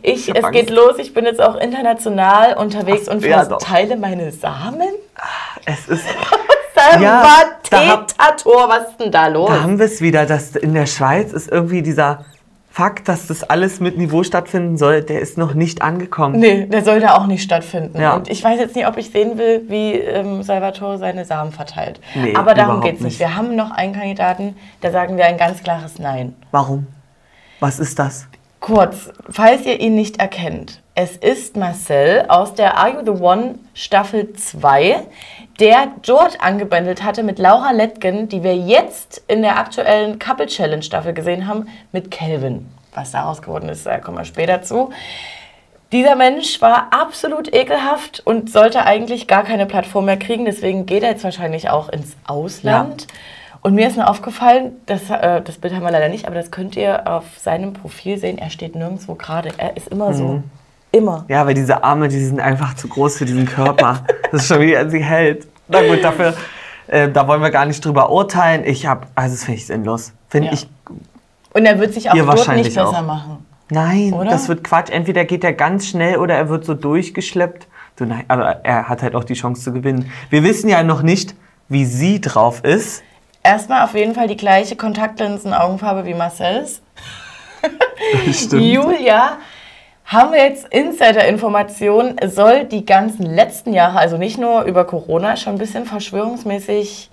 Ich, 0.02 0.30
hab 0.30 0.38
es 0.38 0.44
Angst. 0.46 0.58
geht 0.58 0.70
los, 0.70 0.98
ich 0.98 1.14
bin 1.14 1.26
jetzt 1.26 1.42
auch 1.42 1.56
international 1.58 2.56
unterwegs 2.56 3.10
und 3.10 3.24
ja, 3.26 3.44
doch. 3.44 3.58
teile 3.58 3.98
meine 3.98 4.32
Samen. 4.32 4.88
Es 5.66 5.90
ist, 5.90 6.06
Salvatetator, 6.76 8.70
was 8.70 8.90
ist 8.92 9.00
denn 9.00 9.12
da 9.12 9.28
los? 9.28 9.50
da 9.50 9.62
haben 9.62 9.78
wir 9.78 9.86
es 9.86 10.02
wieder, 10.02 10.26
dass 10.26 10.56
in 10.56 10.74
der 10.74 10.86
Schweiz 10.86 11.34
ist 11.34 11.52
irgendwie 11.52 11.82
dieser 11.82 12.26
Fakt, 12.76 13.08
dass 13.08 13.28
das 13.28 13.44
alles 13.44 13.80
mit 13.80 14.00
Niveau 14.00 14.24
stattfinden 14.24 14.78
soll, 14.80 15.04
der 15.04 15.22
ist 15.22 15.38
noch 15.38 15.54
nicht 15.54 15.84
angekommen. 15.84 16.40
Nee, 16.40 16.66
der 16.66 16.84
soll 16.84 17.00
da 17.02 17.16
auch 17.16 17.28
nicht 17.28 17.44
stattfinden. 17.44 18.02
Ja. 18.02 18.16
Und 18.16 18.32
ich 18.32 18.44
weiß 18.44 18.60
jetzt 18.60 18.76
nicht, 18.76 18.88
ob 18.88 18.98
ich 18.98 19.12
sehen 19.12 19.38
will, 19.38 19.62
wie 19.68 19.94
ähm, 19.94 20.42
Salvatore 20.42 20.98
seine 20.98 21.24
Samen 21.24 21.52
verteilt. 21.52 22.02
Nee, 22.16 22.34
Aber 22.36 22.56
darum 22.56 22.82
geht 22.82 22.96
es 22.96 23.02
nicht. 23.02 23.12
nicht. 23.12 23.20
Wir 23.20 23.36
haben 23.36 23.56
noch 23.56 23.70
einen 23.70 23.94
Kandidaten, 23.94 24.56
da 24.82 24.90
sagen 24.90 25.18
wir 25.18 25.26
ein 25.28 25.38
ganz 25.38 25.62
klares 25.62 26.00
Nein. 26.00 26.34
Warum? 26.50 26.88
Was 27.60 27.78
ist 27.78 28.00
das? 28.00 28.26
Kurz, 28.60 29.12
falls 29.30 29.68
ihr 29.68 29.80
ihn 29.80 29.94
nicht 29.94 30.18
erkennt, 30.20 30.82
es 30.96 31.18
ist 31.18 31.58
Marcel 31.58 32.26
aus 32.28 32.54
der 32.54 32.78
Are 32.78 32.92
You 32.92 33.04
the 33.04 33.22
One 33.22 33.56
Staffel 33.74 34.34
2, 34.34 34.98
der 35.60 35.88
dort 36.06 36.40
angebändelt 36.40 37.04
hatte 37.04 37.24
mit 37.24 37.40
Laura 37.40 37.72
Letgen, 37.72 38.30
die 38.30 38.44
wir 38.44 38.56
jetzt 38.56 39.24
in 39.28 39.42
der 39.42 39.58
aktuellen 39.58 40.20
Couple 40.20 40.46
Challenge 40.46 40.84
Staffel 40.84 41.14
gesehen 41.14 41.48
haben, 41.48 41.68
mit 41.92 42.12
Kelvin. 42.12 42.70
Was 42.94 43.12
daraus 43.12 43.42
geworden 43.42 43.70
ist, 43.70 43.88
da 43.88 43.98
kommen 43.98 44.20
wir 44.20 44.26
später 44.26 44.62
zu. 44.62 44.92
Dieser 45.92 46.16
Mensch 46.16 46.62
war 46.62 46.90
absolut 46.92 47.54
ekelhaft 47.54 48.22
und 48.26 48.52
sollte 48.52 48.86
eigentlich 48.86 49.28
gar 49.28 49.44
keine 49.44 49.66
Plattform 49.66 50.06
mehr 50.06 50.18
kriegen. 50.18 50.46
Deswegen 50.46 50.86
geht 50.86 51.02
er 51.02 51.10
jetzt 51.10 51.24
wahrscheinlich 51.24 51.72
auch 51.72 51.90
ins 51.90 52.16
Ausland. 52.28 53.08
Und 53.62 53.74
mir 53.74 53.88
ist 53.88 53.98
nur 53.98 54.08
aufgefallen, 54.10 54.74
das, 54.86 55.10
äh, 55.10 55.42
das 55.42 55.58
Bild 55.58 55.74
haben 55.74 55.84
wir 55.84 55.92
leider 55.92 56.10
nicht, 56.10 56.28
aber 56.28 56.36
das 56.36 56.52
könnt 56.52 56.76
ihr 56.76 57.08
auf 57.08 57.24
seinem 57.40 57.74
Profil 57.74 58.18
sehen. 58.18 58.38
Er 58.38 58.52
steht 58.52 58.76
nirgendwo 58.76 59.16
gerade. 59.16 59.50
Er 59.58 59.76
ist 59.76 59.88
immer 59.88 60.14
so. 60.14 60.44
Immer. 60.94 61.26
Ja, 61.28 61.46
weil 61.46 61.56
diese 61.56 61.84
Arme, 61.84 62.08
die 62.08 62.24
sind 62.24 62.40
einfach 62.40 62.76
zu 62.76 62.88
groß 62.88 63.18
für 63.18 63.26
diesen 63.26 63.46
Körper. 63.48 64.06
Das 64.32 64.44
ist 64.44 64.48
schon 64.48 64.62
wie 64.62 64.74
er 64.74 64.90
sie 64.90 65.04
hält. 65.04 65.48
Na 65.68 65.82
gut, 65.88 66.04
dafür, 66.04 66.36
äh, 66.88 67.10
da 67.10 67.28
wollen 67.28 67.42
wir 67.42 67.50
gar 67.50 67.66
nicht 67.66 67.84
drüber 67.84 68.12
urteilen. 68.12 68.64
Ich 68.64 68.86
habe, 68.86 69.08
also 69.16 69.34
das 69.36 69.44
finde 69.44 69.58
ich 69.60 69.66
sinnlos. 69.66 70.14
Finde 70.30 70.48
Ja. 70.50 70.54
ich, 70.54 70.70
Und 71.54 71.66
er 71.66 71.80
wird 71.80 71.94
sich 71.96 72.10
auch 72.12 72.16
dort 72.16 72.48
nicht 72.56 72.76
besser 72.76 72.88
auch. 72.88 73.02
machen. 73.02 73.46
nein, 73.72 74.14
Oder? 74.14 74.30
das 74.30 74.48
wird 74.48 74.64
Quatsch. 74.64 74.92
Entweder 74.92 75.26
geht 75.26 75.44
er 75.44 75.54
ganz 75.54 75.88
schnell 75.88 76.18
oder 76.18 76.36
er 76.36 76.50
wird 76.50 76.64
so 76.64 76.76
durchgeschleppt. 76.76 77.68
Du, 77.96 78.06
nein, 78.06 78.24
aber 78.28 78.64
er 78.64 78.88
hat 78.88 79.02
halt 79.02 79.16
auch 79.16 79.24
die 79.24 79.34
Chance 79.36 79.64
zu 79.64 79.74
gewinnen. 79.74 80.12
Wir 80.30 80.44
wissen 80.44 80.70
ja 80.70 80.84
noch 80.84 81.02
nicht, 81.02 81.34
wie 81.70 81.86
sie 81.86 82.22
drauf 82.22 82.64
ist. 82.64 83.02
Erstmal 83.44 83.84
auf 83.84 83.94
jeden 83.96 84.14
Fall 84.16 84.28
die 84.28 84.38
gleiche 84.38 84.76
Kontaktlinsen-Augenfarbe 84.76 86.06
wie 86.06 86.14
Marcells. 86.14 86.82
Stimmt. 88.32 88.62
Julia, 88.64 89.38
haben 90.06 90.32
wir 90.32 90.44
jetzt 90.44 90.68
Insider-Informationen, 90.68 92.18
soll 92.26 92.66
die 92.66 92.86
ganzen 92.86 93.26
letzten 93.26 93.74
Jahre, 93.74 94.00
also 94.00 94.18
nicht 94.18 94.38
nur 94.38 94.64
über 94.64 94.86
Corona, 94.86 95.38
schon 95.38 95.54
ein 95.54 95.60
bisschen 95.60 95.86
verschwörungsmäßig, 95.86 97.10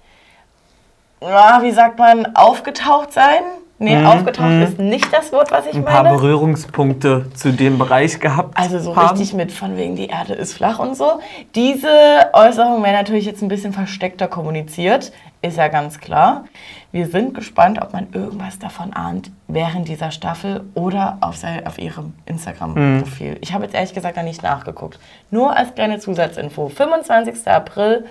wie 1.21 1.71
sagt 1.71 1.99
man, 1.99 2.35
aufgetaucht 2.35 3.13
sein? 3.13 3.43
Nee, 3.83 3.97
aufgetaucht 4.05 4.53
ist 4.63 4.79
nicht 4.79 5.11
das 5.11 5.33
Wort, 5.33 5.51
was 5.51 5.65
ich 5.67 5.73
Mhm, 5.73 5.79
Ein 5.81 5.85
paar 5.87 6.03
meine. 6.03 6.17
Berührungspunkte 6.17 7.31
zu 7.35 7.51
dem 7.53 7.79
Bereich 7.79 8.21
gehabt. 8.21 8.55
Also 8.57 8.79
so 8.79 8.95
haben. 8.95 9.09
richtig 9.17 9.33
mit 9.33 9.51
von 9.53 9.77
wegen 9.79 9.97
die 9.97 10.09
Erde 10.09 10.35
ist 10.35 10.53
flach 10.53 10.79
und 10.79 10.95
so. 10.97 11.21
Diese 11.55 11.89
Äußerung 12.35 12.83
wäre 12.83 12.93
natürlich 12.93 13.25
jetzt 13.25 13.41
ein 13.43 13.49
bisschen 13.49 13.73
versteckter 13.73 14.29
kommuniziert, 14.29 15.13
ist 15.43 15.57
ja 15.57 15.69
ganz 15.69 15.99
klar. 15.99 16.45
Wir 16.93 17.07
sind 17.07 17.33
gespannt, 17.33 17.81
ob 17.81 17.95
man 17.95 18.09
irgendwas 18.13 18.59
davon 18.59 18.93
ahnt 18.93 19.31
während 19.49 19.89
dieser 19.89 20.11
Staffel 20.11 20.63
oder 20.75 21.17
auf, 21.23 21.37
sei- 21.37 21.67
auf 21.67 21.79
ihrem 21.79 22.13
Instagram-Profil. 22.27 23.39
Ich 23.41 23.55
habe 23.55 23.65
jetzt 23.65 23.75
ehrlich 23.75 23.95
gesagt 23.95 24.17
noch 24.17 24.25
nicht 24.25 24.43
nachgeguckt. 24.43 24.99
Nur 25.31 25.57
als 25.57 25.75
kleine 25.75 25.99
Zusatzinfo. 26.01 26.69
25. 26.69 27.47
April 27.49 28.05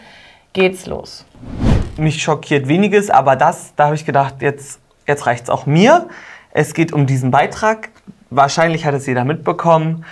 geht's 0.54 0.88
los. 0.88 1.26
mich 1.98 2.22
schockiert 2.24 2.68
weniges, 2.68 3.12
aber 3.12 3.36
das, 3.36 3.74
da 3.76 3.86
habe 3.86 3.96
ich 3.96 4.06
gedacht, 4.06 4.36
jetzt, 4.42 4.80
jetzt 5.10 5.25
reicht 5.25 5.44
es 5.44 5.50
auch 5.50 5.66
mir. 5.66 6.08
Es 6.51 6.74
geht 6.74 6.94
um 6.94 7.06
diesen 7.06 7.32
Beitrag. 7.32 7.89
Wahrscheinlich 8.30 8.86
hat 8.86 8.94
es 8.94 9.06
jeder 9.06 9.25
mitbekommen. 9.25 10.06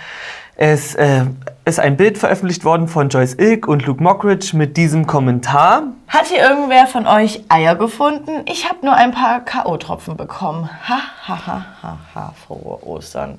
Es 0.56 0.96
äh, 0.96 1.24
ist 1.64 1.78
ein 1.78 1.96
Bild 1.96 2.18
veröffentlicht 2.18 2.64
worden 2.64 2.88
von 2.88 3.08
Joyce 3.08 3.34
Ilk 3.34 3.68
und 3.68 3.86
Luke 3.86 4.02
Mockridge 4.02 4.56
mit 4.56 4.76
diesem 4.76 5.06
Kommentar. 5.06 5.84
Hat 6.08 6.26
hier 6.26 6.42
irgendwer 6.42 6.88
von 6.88 7.06
euch 7.06 7.44
Eier 7.48 7.76
gefunden? 7.76 8.42
Ich 8.46 8.68
habe 8.68 8.84
nur 8.84 8.94
ein 8.94 9.12
paar 9.12 9.44
K.O.-Tropfen 9.44 10.16
bekommen. 10.16 10.68
Ha, 10.88 10.98
ha, 11.28 11.46
ha, 11.46 11.66
ha, 11.80 11.98
ha, 12.12 12.34
frohe 12.44 12.84
Ostern. 12.84 13.38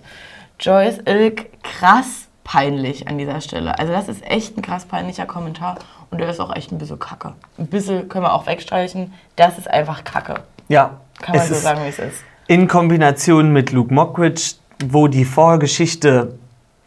Joyce 0.62 1.00
Ilk, 1.06 1.48
krass 1.62 2.30
peinlich 2.46 3.10
an 3.10 3.18
dieser 3.18 3.42
Stelle. 3.42 3.78
Also 3.78 3.92
das 3.92 4.08
ist 4.08 4.26
echt 4.26 4.58
ein 4.58 4.62
krass 4.62 4.86
peinlicher 4.86 5.26
Kommentar 5.26 5.76
und 6.12 6.20
der 6.20 6.30
ist 6.30 6.40
auch 6.40 6.56
echt 6.56 6.72
ein 6.72 6.78
bisschen 6.78 7.00
kacke. 7.00 7.34
Ein 7.58 7.68
bisschen 7.68 8.08
können 8.08 8.24
wir 8.24 8.34
auch 8.34 8.48
wegstreichen. 8.48 9.14
Das 9.36 9.58
ist 9.58 9.70
einfach 9.70 10.06
kacke. 10.06 10.36
Ja, 10.70 10.92
Kann 11.22 11.36
man 11.36 11.44
es 11.44 11.50
so 11.50 11.56
sagen, 11.56 11.82
wie 11.84 11.90
es 11.90 12.00
ist. 12.00 12.24
in 12.48 12.68
Kombination 12.68 13.52
mit 13.54 13.72
Luke 13.72 13.94
Mockridge, 13.94 14.54
wo 14.86 15.08
die 15.08 15.26
Vorgeschichte 15.26 16.38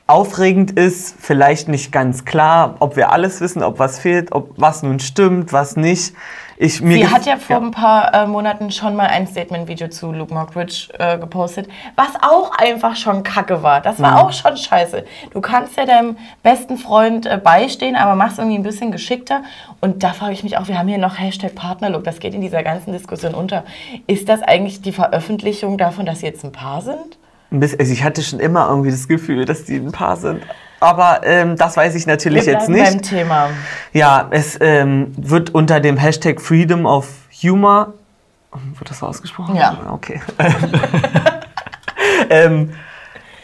aufregend 0.06 0.72
ist, 0.72 1.14
vielleicht 1.18 1.68
nicht 1.68 1.92
ganz 1.92 2.24
klar, 2.24 2.76
ob 2.80 2.96
wir 2.96 3.12
alles 3.12 3.40
wissen, 3.40 3.62
ob 3.62 3.78
was 3.78 3.98
fehlt, 3.98 4.32
ob 4.32 4.52
was 4.56 4.82
nun 4.82 5.00
stimmt, 5.00 5.52
was 5.52 5.76
nicht. 5.76 6.14
Ich, 6.62 6.80
mir 6.80 6.94
Sie 6.94 7.08
hat 7.08 7.26
ja 7.26 7.38
vor 7.38 7.56
ein 7.56 7.72
paar 7.72 8.14
äh, 8.14 8.24
Monaten 8.24 8.70
schon 8.70 8.94
mal 8.94 9.08
ein 9.08 9.26
Statement-Video 9.26 9.88
zu 9.88 10.12
Luke 10.12 10.32
Mockridge 10.32 10.90
äh, 10.96 11.18
gepostet, 11.18 11.68
was 11.96 12.10
auch 12.22 12.56
einfach 12.56 12.94
schon 12.94 13.24
kacke 13.24 13.64
war. 13.64 13.80
Das 13.80 14.00
war 14.00 14.22
auch 14.22 14.32
schon 14.32 14.56
scheiße. 14.56 15.04
Du 15.32 15.40
kannst 15.40 15.76
ja 15.76 15.86
deinem 15.86 16.16
besten 16.44 16.78
Freund 16.78 17.26
äh, 17.26 17.40
beistehen, 17.42 17.96
aber 17.96 18.14
machst 18.14 18.38
irgendwie 18.38 18.58
ein 18.58 18.62
bisschen 18.62 18.92
geschickter. 18.92 19.42
Und 19.80 20.04
da 20.04 20.12
frage 20.12 20.34
ich 20.34 20.44
mich 20.44 20.56
auch, 20.56 20.68
wir 20.68 20.78
haben 20.78 20.86
hier 20.86 20.98
noch 20.98 21.18
Hashtag 21.18 21.56
Partnerlook, 21.56 22.04
das 22.04 22.20
geht 22.20 22.32
in 22.32 22.40
dieser 22.40 22.62
ganzen 22.62 22.92
Diskussion 22.92 23.34
unter. 23.34 23.64
Ist 24.06 24.28
das 24.28 24.40
eigentlich 24.40 24.82
die 24.82 24.92
Veröffentlichung 24.92 25.78
davon, 25.78 26.06
dass 26.06 26.20
sie 26.20 26.26
jetzt 26.26 26.44
ein 26.44 26.52
Paar 26.52 26.80
sind? 26.80 27.18
also 27.50 27.92
ich 27.92 28.04
hatte 28.04 28.22
schon 28.22 28.38
immer 28.38 28.68
irgendwie 28.68 28.92
das 28.92 29.08
Gefühl, 29.08 29.46
dass 29.46 29.64
die 29.64 29.78
ein 29.78 29.90
Paar 29.90 30.16
sind. 30.16 30.42
Aber 30.82 31.20
ähm, 31.22 31.56
das 31.56 31.76
weiß 31.76 31.94
ich 31.94 32.06
natürlich 32.08 32.44
Wir 32.44 32.54
jetzt 32.54 32.68
nicht. 32.68 32.84
beim 32.84 33.02
Thema. 33.02 33.50
Ja, 33.92 34.26
es 34.30 34.58
ähm, 34.60 35.14
wird 35.16 35.50
unter 35.54 35.78
dem 35.78 35.96
Hashtag 35.96 36.40
Freedom 36.40 36.86
of 36.86 37.08
Humor. 37.40 37.94
Wird 38.78 38.90
das 38.90 38.98
so 38.98 39.06
ausgesprochen? 39.06 39.54
Ja. 39.54 39.78
Okay. 39.92 40.20
ähm, 42.30 42.74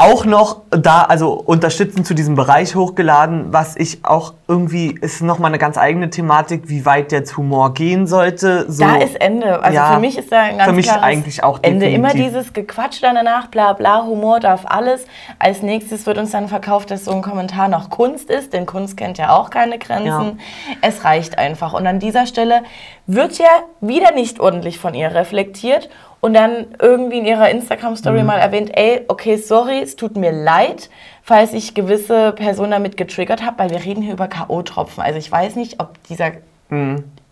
auch 0.00 0.24
noch 0.24 0.62
da, 0.70 1.02
also 1.02 1.32
unterstützend 1.32 2.06
zu 2.06 2.14
diesem 2.14 2.36
Bereich 2.36 2.76
hochgeladen, 2.76 3.52
was 3.52 3.74
ich 3.74 4.04
auch 4.04 4.34
irgendwie, 4.46 4.92
ist 4.92 5.22
nochmal 5.22 5.50
eine 5.50 5.58
ganz 5.58 5.76
eigene 5.76 6.08
Thematik, 6.08 6.68
wie 6.68 6.86
weit 6.86 7.10
jetzt 7.10 7.36
Humor 7.36 7.74
gehen 7.74 8.06
sollte. 8.06 8.70
So, 8.70 8.84
Da 8.84 8.96
ist 8.98 9.20
Ende. 9.20 9.60
Also 9.60 9.74
Ja, 9.74 9.94
für 9.94 10.00
mich 10.00 10.16
ist 10.16 10.30
da 10.30 10.42
ein 10.42 10.56
ganz 10.56 10.68
für 10.68 10.76
mich 10.76 10.92
eigentlich 10.92 11.42
auch 11.42 11.58
Ende. 11.62 11.86
Immer 11.86 12.10
definitiv. 12.10 12.32
dieses 12.32 12.52
Gequatsch 12.52 13.02
dann 13.02 13.16
danach, 13.16 13.48
bla 13.48 13.72
bla, 13.72 14.04
Humor 14.04 14.38
darf 14.38 14.66
alles. 14.66 15.04
Als 15.40 15.62
nächstes 15.62 16.06
wird 16.06 16.16
uns 16.16 16.30
dann 16.30 16.46
verkauft, 16.46 16.92
dass 16.92 17.04
so 17.04 17.10
ein 17.10 17.20
Kommentar 17.20 17.66
noch 17.66 17.90
Kunst 17.90 18.30
ist, 18.30 18.52
denn 18.52 18.66
Kunst 18.66 18.96
kennt 18.96 19.18
ja 19.18 19.36
auch 19.36 19.50
keine 19.50 19.80
Grenzen. 19.80 20.38
Es 20.80 21.02
reicht 21.02 21.38
einfach. 21.38 21.72
Und 21.72 21.88
an 21.88 21.98
dieser 21.98 22.26
Stelle 22.26 22.62
wird 23.08 23.38
ja 23.38 23.48
wieder 23.80 24.12
nicht 24.12 24.38
ordentlich 24.38 24.78
von 24.78 24.94
ihr 24.94 25.12
reflektiert 25.12 25.88
und 26.20 26.34
dann 26.34 26.66
irgendwie 26.80 27.18
in 27.18 27.24
ihrer 27.26 27.48
Mhm. 27.48 27.60
Instagram-Story 27.60 28.22
mal 28.24 28.38
erwähnt, 28.38 28.70
ey, 28.76 29.02
okay, 29.08 29.36
sorry, 29.36 29.80
es 29.80 29.96
tut 29.96 30.16
mir 30.16 30.32
leid, 30.32 30.90
falls 31.22 31.52
ich 31.52 31.74
gewisse 31.74 32.32
Personen 32.32 32.72
damit 32.72 32.96
getriggert 32.96 33.44
habe, 33.44 33.58
weil 33.58 33.70
wir 33.70 33.84
reden 33.84 34.02
hier 34.02 34.14
über 34.14 34.28
K.O.-Tropfen. 34.28 35.00
Also 35.00 35.18
ich 35.18 35.30
weiß 35.30 35.56
nicht, 35.56 35.80
ob 35.80 36.02
dieser 36.04 36.32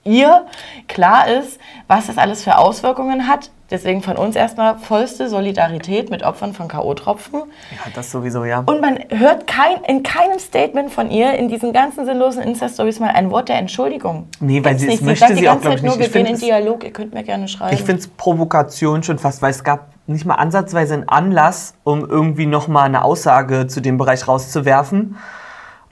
ihr 0.07 0.47
klar 0.89 1.29
ist, 1.29 1.59
was 1.89 2.07
das 2.07 2.17
alles 2.19 2.43
für 2.45 2.57
Auswirkungen 2.59 3.29
hat. 3.29 3.51
Deswegen 3.69 4.01
von 4.01 4.17
uns 4.17 4.37
erstmal 4.37 4.79
vollste 4.79 5.29
Solidarität 5.29 6.09
mit 6.09 6.23
Opfern 6.23 6.55
von 6.55 6.69
K.O.-Tropfen. 6.69 7.35
Ja, 7.73 7.91
das 7.97 8.13
sowieso, 8.13 8.45
ja. 8.45 8.63
Und 8.65 8.81
man 8.81 9.01
hört 9.09 9.49
kein, 9.49 9.83
in 9.89 10.05
keinem 10.05 10.39
Statement 10.39 10.93
von 10.93 11.11
ihr, 11.11 11.33
in 11.33 11.49
diesen 11.49 11.73
ganzen 11.73 12.05
sinnlosen 12.07 12.43
Insta-Stories 12.45 13.01
mal 13.01 13.09
ein 13.11 13.33
Wort 13.33 13.49
der 13.49 13.57
Entschuldigung. 13.59 14.29
Nee, 14.39 14.63
weil 14.65 14.77
Gibt's 14.77 14.83
sie- 14.83 14.87
nicht. 14.87 15.01
es 15.01 15.05
möchte 15.05 15.19
sagt 15.27 15.33
die 15.33 15.39
sie 15.41 15.49
auch, 15.49 15.55
ganze 15.55 15.63
glaub 15.63 15.73
Zeit 15.73 15.79
ich, 15.81 15.85
nur, 15.85 15.99
wir 15.99 16.07
Ich 16.07 16.13
gehen 16.13 16.27
in 16.27 16.39
Dialog, 16.39 16.85
ihr 16.85 16.93
könnt 16.93 17.13
mir 17.13 17.25
gerne 17.25 17.49
schreiben. 17.49 17.75
Ich 17.75 17.83
finde 17.83 18.03
es 18.03 18.07
Provokation 18.07 19.03
schon 19.03 19.19
fast, 19.19 19.43
weil 19.43 19.51
es 19.51 19.65
gab 19.65 19.89
nicht 20.07 20.25
mal 20.25 20.37
ansatzweise 20.37 20.95
einen 20.95 21.09
Anlass, 21.09 21.75
um 21.83 22.09
irgendwie 22.09 22.47
nochmal 22.47 22.85
eine 22.87 23.03
Aussage 23.03 23.67
zu 23.67 23.81
dem 23.81 23.99
Bereich 23.99 24.29
rauszuwerfen. 24.29 25.17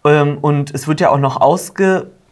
Ähm, 0.04 0.38
und 0.40 0.72
es 0.72 0.86
wird 0.86 1.00
ja 1.00 1.10
auch 1.10 1.18
noch 1.18 1.40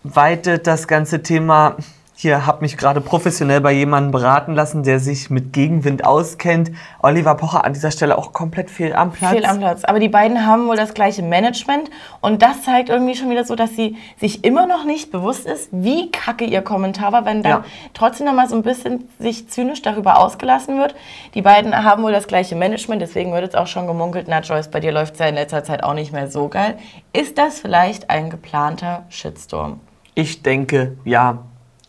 ausgeweitet, 0.04 0.66
das 0.66 0.88
ganze 0.88 1.22
Thema. 1.22 1.76
Hier 2.14 2.46
habe 2.46 2.60
mich 2.60 2.76
gerade 2.76 3.00
professionell 3.00 3.60
bei 3.60 3.72
jemandem 3.72 4.12
beraten 4.12 4.54
lassen, 4.54 4.84
der 4.84 5.00
sich 5.00 5.28
mit 5.28 5.52
Gegenwind 5.52 6.04
auskennt. 6.04 6.70
Oliver 7.02 7.34
Pocher 7.34 7.64
an 7.64 7.72
dieser 7.72 7.90
Stelle 7.90 8.16
auch 8.16 8.32
komplett 8.32 8.70
fehl 8.70 8.92
am 8.92 9.10
Platz. 9.10 9.32
Fehl 9.32 9.44
am 9.44 9.58
Platz. 9.58 9.82
Aber 9.82 9.98
die 9.98 10.10
beiden 10.10 10.46
haben 10.46 10.68
wohl 10.68 10.76
das 10.76 10.94
gleiche 10.94 11.22
Management 11.22 11.90
und 12.20 12.40
das 12.42 12.62
zeigt 12.62 12.90
irgendwie 12.90 13.16
schon 13.16 13.28
wieder 13.28 13.44
so, 13.44 13.56
dass 13.56 13.74
sie 13.74 13.96
sich 14.20 14.44
immer 14.44 14.68
noch 14.68 14.84
nicht 14.84 15.10
bewusst 15.10 15.46
ist, 15.46 15.70
wie 15.72 16.12
kacke 16.12 16.44
ihr 16.44 16.62
Kommentar 16.62 17.10
war, 17.10 17.24
wenn 17.24 17.42
dann 17.42 17.50
Ja. 17.50 17.64
trotzdem 17.92 18.26
noch 18.26 18.34
mal 18.34 18.48
so 18.48 18.54
ein 18.54 18.62
bisschen 18.62 19.08
sich 19.18 19.48
zynisch 19.48 19.82
darüber 19.82 20.20
ausgelassen 20.20 20.78
wird. 20.78 20.94
Die 21.34 21.42
beiden 21.42 21.74
haben 21.74 22.04
wohl 22.04 22.12
das 22.12 22.28
gleiche 22.28 22.54
Management, 22.54 23.02
deswegen 23.02 23.32
wird 23.32 23.42
jetzt 23.42 23.56
auch 23.56 23.66
schon 23.66 23.88
gemunkelt, 23.88 24.26
na 24.28 24.40
Joyce, 24.40 24.68
bei 24.70 24.78
dir 24.78 24.92
läuft 24.92 25.14
es 25.14 25.18
ja 25.18 25.26
in 25.26 25.34
letzter 25.34 25.64
Zeit 25.64 25.82
auch 25.82 25.94
nicht 25.94 26.12
mehr 26.12 26.30
so 26.30 26.46
geil. 26.46 26.78
Ist 27.12 27.36
das 27.36 27.58
vielleicht 27.58 28.10
ein 28.10 28.30
geplanter 28.30 29.02
Shitstorm? 29.08 29.80
Ich 30.14 30.42
denke, 30.42 30.96
ja. 31.04 31.38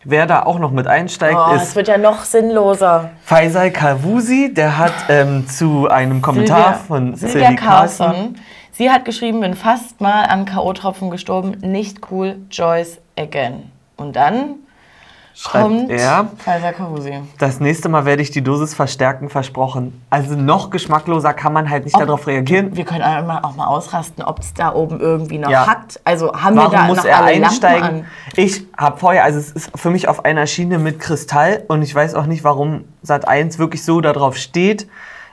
Wer 0.05 0.25
da 0.25 0.43
auch 0.43 0.59
noch 0.59 0.71
mit 0.71 0.85
einsteigt, 0.85 1.37
Oh, 1.37 1.53
es 1.55 1.69
ist 1.69 1.75
wird 1.77 1.87
ja 1.87 1.97
noch 1.97 2.23
sinnloser. 2.25 3.11
Faisal 3.23 3.71
Kavusi. 3.71 4.53
Der 4.53 4.77
hat 4.77 4.93
ähm, 5.07 5.47
zu 5.47 5.87
einem 5.87 6.21
Kommentar 6.21 6.73
von 6.73 7.15
Silvia 7.15 7.47
Silvi 7.47 7.55
Carlson 7.55 8.07
Carlson. 8.07 8.35
Sie 8.71 8.89
hat 8.91 9.05
geschrieben, 9.05 9.39
bin 9.39 9.53
fast 9.53 10.01
mal 10.01 10.23
an 10.25 10.43
K.O.-Tropfen 10.45 11.09
gestorben. 11.09 11.51
Nicht 11.61 12.11
cool, 12.11 12.35
Joyce 12.49 12.99
again. 13.17 13.71
Und 13.95 14.15
dann 14.17 14.55
schreibt 15.35 15.63
kommt 15.65 15.89
er. 15.89 16.27
Kaiser 16.43 16.73
Karusi. 16.73 17.21
Das 17.39 17.59
nächste 17.59 17.89
Mal 17.89 18.05
werde 18.05 18.21
ich 18.21 18.31
die 18.31 18.41
Dosis 18.43 18.73
verstärken, 18.73 19.29
versprochen. 19.29 20.01
Also 20.09 20.35
noch 20.35 20.69
geschmackloser 20.69 21.33
kann 21.33 21.53
man 21.53 21.69
halt 21.69 21.85
nicht 21.85 21.99
darauf 21.99 22.27
reagieren. 22.27 22.75
Wir 22.75 22.85
können 22.85 23.01
auch 23.03 23.55
mal 23.55 23.65
ausrasten, 23.65 24.23
ob 24.23 24.39
es 24.39 24.53
da 24.53 24.73
oben 24.73 24.99
irgendwie 24.99 25.37
noch 25.39 25.49
Ja. 25.49 25.65
hackt. 25.67 25.99
Also 26.03 26.31
haben 26.33 26.55
wir 26.55 26.63
da 26.69 26.71
Warum 26.73 26.87
muss 26.87 26.97
noch 26.97 27.05
er 27.05 27.23
einsteigen? 27.23 28.05
Ich 28.35 28.65
habe 28.77 28.97
vorher, 28.99 29.23
also 29.23 29.39
es 29.39 29.51
ist 29.51 29.71
für 29.75 29.89
mich 29.89 30.07
auf 30.07 30.23
einer 30.25 30.45
Schiene 30.47 30.77
mit 30.79 30.99
Kristall 30.99 31.63
und 31.67 31.81
ich 31.81 31.93
weiß 31.93 32.15
auch 32.15 32.25
nicht, 32.25 32.43
warum 32.43 32.83
Sat1 33.05 33.57
wirklich 33.59 33.83
so 33.83 34.01
darauf 34.01 34.37
steht. 34.37 34.87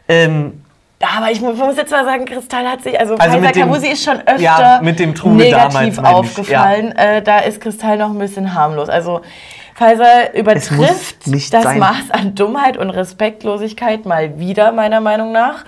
Ähm, 0.08 0.62
Ja, 1.02 1.08
aber 1.18 1.30
ich 1.30 1.40
mu- 1.40 1.52
muss 1.54 1.76
jetzt 1.76 1.90
mal 1.92 2.04
sagen, 2.04 2.26
Kristall 2.26 2.66
hat 2.66 2.82
sich, 2.82 2.98
also, 2.98 3.14
Also 3.16 3.38
Kaiser 3.38 3.52
Kamusi 3.60 3.86
ist 3.88 4.04
schon 4.04 4.18
öfter 4.20 4.38
Ja, 4.38 4.80
mit 4.82 4.98
dem 4.98 5.14
Trubel 5.14 5.46
negativ 5.46 5.96
damals, 5.96 5.98
aufgefallen. 5.98 6.92
Äh, 6.92 7.22
da 7.22 7.38
ist 7.38 7.60
Kristall 7.60 7.96
noch 7.96 8.10
ein 8.10 8.18
bisschen 8.18 8.52
harmlos. 8.54 8.88
Also 8.90 9.22
Pfizer 9.80 10.34
übertrifft 10.34 11.26
nicht 11.26 11.54
das 11.54 11.62
sein. 11.62 11.78
Maß 11.78 12.10
an 12.10 12.34
Dummheit 12.34 12.76
und 12.76 12.90
Respektlosigkeit 12.90 14.04
mal 14.04 14.38
wieder, 14.38 14.72
meiner 14.72 15.00
Meinung 15.00 15.32
nach. 15.32 15.64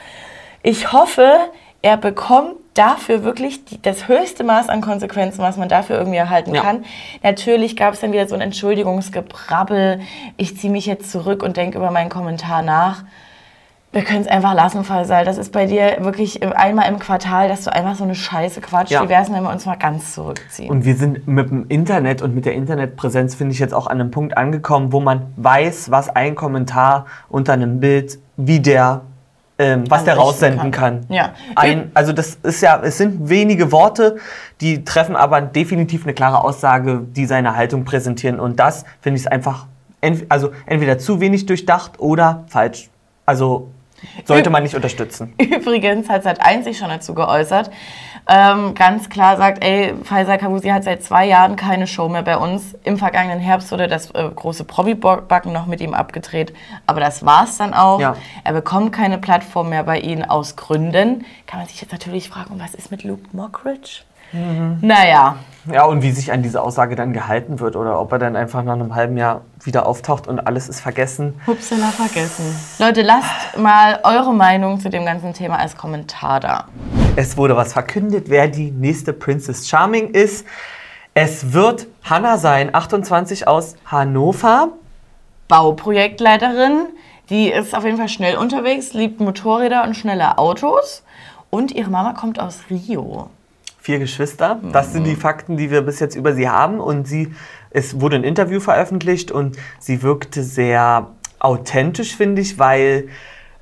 Ich 0.62 0.92
hoffe, 0.92 1.38
er 1.80 1.96
bekommt 1.96 2.56
dafür 2.74 3.24
wirklich 3.24 3.64
die, 3.64 3.80
das 3.80 4.08
höchste 4.08 4.44
Maß 4.44 4.68
an 4.68 4.82
Konsequenzen, 4.82 5.40
was 5.42 5.56
man 5.56 5.68
dafür 5.70 5.96
irgendwie 5.98 6.18
erhalten 6.18 6.54
Ja. 6.54 6.60
kann. 6.62 6.84
Natürlich 7.22 7.74
gab 7.74 7.94
es 7.94 8.00
dann 8.00 8.12
wieder 8.12 8.28
so 8.28 8.34
ein 8.34 8.42
Entschuldigungsgebrabbel. 8.42 10.00
Ich 10.36 10.58
ziehe 10.58 10.72
mich 10.72 10.84
jetzt 10.84 11.10
zurück 11.10 11.42
und 11.42 11.56
denke 11.56 11.78
über 11.78 11.90
meinen 11.90 12.10
Kommentar 12.10 12.62
nach. 12.62 13.04
Wir 13.92 14.04
können 14.04 14.22
es 14.22 14.26
einfach 14.26 14.54
lassen, 14.54 14.84
Faisal. 14.84 15.26
Das 15.26 15.36
ist 15.36 15.52
bei 15.52 15.66
dir 15.66 15.98
wirklich 16.00 16.42
einmal 16.56 16.88
im 16.88 16.98
Quartal, 16.98 17.48
dass 17.48 17.64
du 17.64 17.72
einfach 17.72 17.94
so 17.94 18.04
eine 18.04 18.14
Scheiße 18.14 18.62
quatscht. 18.62 18.90
Ja. 18.90 19.04
Wie 19.04 19.10
wäre 19.10 19.22
es, 19.22 19.30
wenn 19.30 19.42
wir 19.42 19.50
uns 19.50 19.66
mal 19.66 19.76
ganz 19.76 20.14
zurückziehen? 20.14 20.70
und 20.70 20.86
wir 20.86 20.96
sind 20.96 21.28
mit 21.28 21.50
dem 21.50 21.66
Internet 21.68 22.22
und 22.22 22.34
mit 22.34 22.46
der 22.46 22.54
Internetpräsenz, 22.54 23.34
finde 23.34 23.52
ich, 23.52 23.58
jetzt 23.58 23.74
auch 23.74 23.86
an 23.86 24.00
einem 24.00 24.10
Punkt 24.10 24.38
angekommen, 24.38 24.92
wo 24.92 25.00
man 25.00 25.26
weiß, 25.36 25.90
was 25.90 26.08
ein 26.08 26.34
Kommentar 26.34 27.04
unter 27.28 27.52
einem 27.52 27.80
Bild, 27.80 28.18
wie 28.38 28.60
der, 28.60 29.02
ähm, 29.58 29.84
was 29.90 30.04
der 30.04 30.16
raussenden 30.16 30.70
kann. 30.70 31.06
kann. 31.06 31.14
Ja. 31.14 31.32
Ein, 31.54 31.90
also 31.92 32.14
das 32.14 32.38
ist 32.42 32.62
ja, 32.62 32.80
es 32.82 32.96
sind 32.96 33.28
wenige 33.28 33.72
Worte, 33.72 34.16
die 34.62 34.84
treffen 34.84 35.16
aber 35.16 35.42
definitiv 35.42 36.04
eine 36.04 36.14
klare 36.14 36.42
Aussage, 36.42 37.02
die 37.14 37.26
seine 37.26 37.56
Haltung 37.56 37.84
präsentieren. 37.84 38.40
Und 38.40 38.58
das 38.58 38.86
finde 39.02 39.20
ich 39.20 39.30
einfach, 39.30 39.66
ent, 40.00 40.24
also 40.30 40.50
entweder 40.64 40.96
zu 40.96 41.20
wenig 41.20 41.44
durchdacht 41.44 42.00
oder 42.00 42.44
falsch. 42.48 42.88
Also 43.26 43.68
sollte 44.24 44.50
man 44.50 44.62
nicht 44.62 44.74
unterstützen. 44.74 45.34
Übrigens 45.38 46.08
hat 46.08 46.26
Sat1 46.26 46.64
sich 46.64 46.78
schon 46.78 46.88
dazu 46.88 47.14
geäußert. 47.14 47.70
Ähm, 48.28 48.74
ganz 48.74 49.08
klar 49.08 49.36
sagt, 49.36 49.64
ey, 49.64 49.94
Faisal 50.04 50.38
Kavusi 50.38 50.68
hat 50.68 50.84
seit 50.84 51.02
zwei 51.02 51.26
Jahren 51.26 51.56
keine 51.56 51.86
Show 51.86 52.08
mehr 52.08 52.22
bei 52.22 52.36
uns. 52.36 52.74
Im 52.84 52.96
vergangenen 52.96 53.40
Herbst 53.40 53.72
wurde 53.72 53.88
das 53.88 54.10
äh, 54.12 54.28
große 54.34 54.64
Promi-Backen 54.64 55.52
noch 55.52 55.66
mit 55.66 55.80
ihm 55.80 55.92
abgedreht. 55.92 56.54
Aber 56.86 57.00
das 57.00 57.26
war's 57.26 57.58
dann 57.58 57.74
auch. 57.74 58.00
Ja. 58.00 58.16
Er 58.44 58.52
bekommt 58.52 58.92
keine 58.92 59.18
Plattform 59.18 59.70
mehr 59.70 59.82
bei 59.82 59.98
Ihnen 59.98 60.24
aus 60.24 60.54
Gründen. 60.54 61.24
Kann 61.46 61.58
man 61.58 61.68
sich 61.68 61.80
jetzt 61.80 61.92
natürlich 61.92 62.28
fragen, 62.28 62.60
was 62.60 62.74
ist 62.74 62.90
mit 62.90 63.02
Luke 63.02 63.24
Mockridge? 63.32 64.02
Naja, 64.80 65.36
Ja, 65.70 65.84
und 65.84 66.02
wie 66.02 66.10
sich 66.10 66.32
an 66.32 66.42
diese 66.42 66.60
Aussage 66.60 66.96
dann 66.96 67.12
gehalten 67.12 67.60
wird 67.60 67.76
oder 67.76 68.00
ob 68.00 68.10
er 68.10 68.18
dann 68.18 68.34
einfach 68.34 68.64
nach 68.64 68.72
einem 68.72 68.94
halben 68.96 69.16
Jahr 69.16 69.42
wieder 69.62 69.86
auftaucht 69.86 70.26
und 70.26 70.40
alles 70.40 70.68
ist 70.68 70.80
vergessen. 70.80 71.40
Hupsala 71.46 71.88
vergessen. 71.90 72.44
Leute, 72.80 73.02
lasst 73.02 73.56
mal 73.56 74.00
eure 74.02 74.34
Meinung 74.34 74.80
zu 74.80 74.90
dem 74.90 75.04
ganzen 75.04 75.34
Thema 75.34 75.58
als 75.58 75.76
Kommentar 75.76 76.40
da. 76.40 76.64
Es 77.14 77.36
wurde 77.36 77.56
was 77.56 77.72
verkündet, 77.72 78.24
wer 78.28 78.48
die 78.48 78.72
nächste 78.72 79.12
Princess 79.12 79.68
Charming 79.68 80.10
ist. 80.10 80.46
Es 81.14 81.52
wird 81.52 81.86
Hannah 82.02 82.38
sein, 82.38 82.74
28 82.74 83.46
aus 83.46 83.76
Hannover. 83.84 84.68
Bauprojektleiterin. 85.46 86.86
Die 87.28 87.48
ist 87.50 87.74
auf 87.74 87.84
jeden 87.84 87.98
Fall 87.98 88.08
schnell 88.08 88.36
unterwegs, 88.36 88.94
liebt 88.94 89.20
Motorräder 89.20 89.84
und 89.84 89.94
schnelle 89.94 90.38
Autos. 90.38 91.04
Und 91.50 91.70
ihre 91.70 91.90
Mama 91.90 92.14
kommt 92.14 92.40
aus 92.40 92.60
Rio. 92.68 93.28
Vier 93.82 93.98
Geschwister. 93.98 94.60
Das 94.72 94.92
sind 94.92 95.02
die 95.04 95.16
Fakten, 95.16 95.56
die 95.56 95.72
wir 95.72 95.82
bis 95.82 95.98
jetzt 95.98 96.14
über 96.14 96.34
sie 96.34 96.48
haben. 96.48 96.78
Und 96.78 97.08
sie, 97.08 97.34
es 97.70 98.00
wurde 98.00 98.14
ein 98.14 98.22
Interview 98.22 98.60
veröffentlicht 98.60 99.32
und 99.32 99.56
sie 99.80 100.02
wirkte 100.04 100.44
sehr 100.44 101.08
authentisch, 101.40 102.14
finde 102.16 102.42
ich, 102.42 102.60
weil 102.60 103.08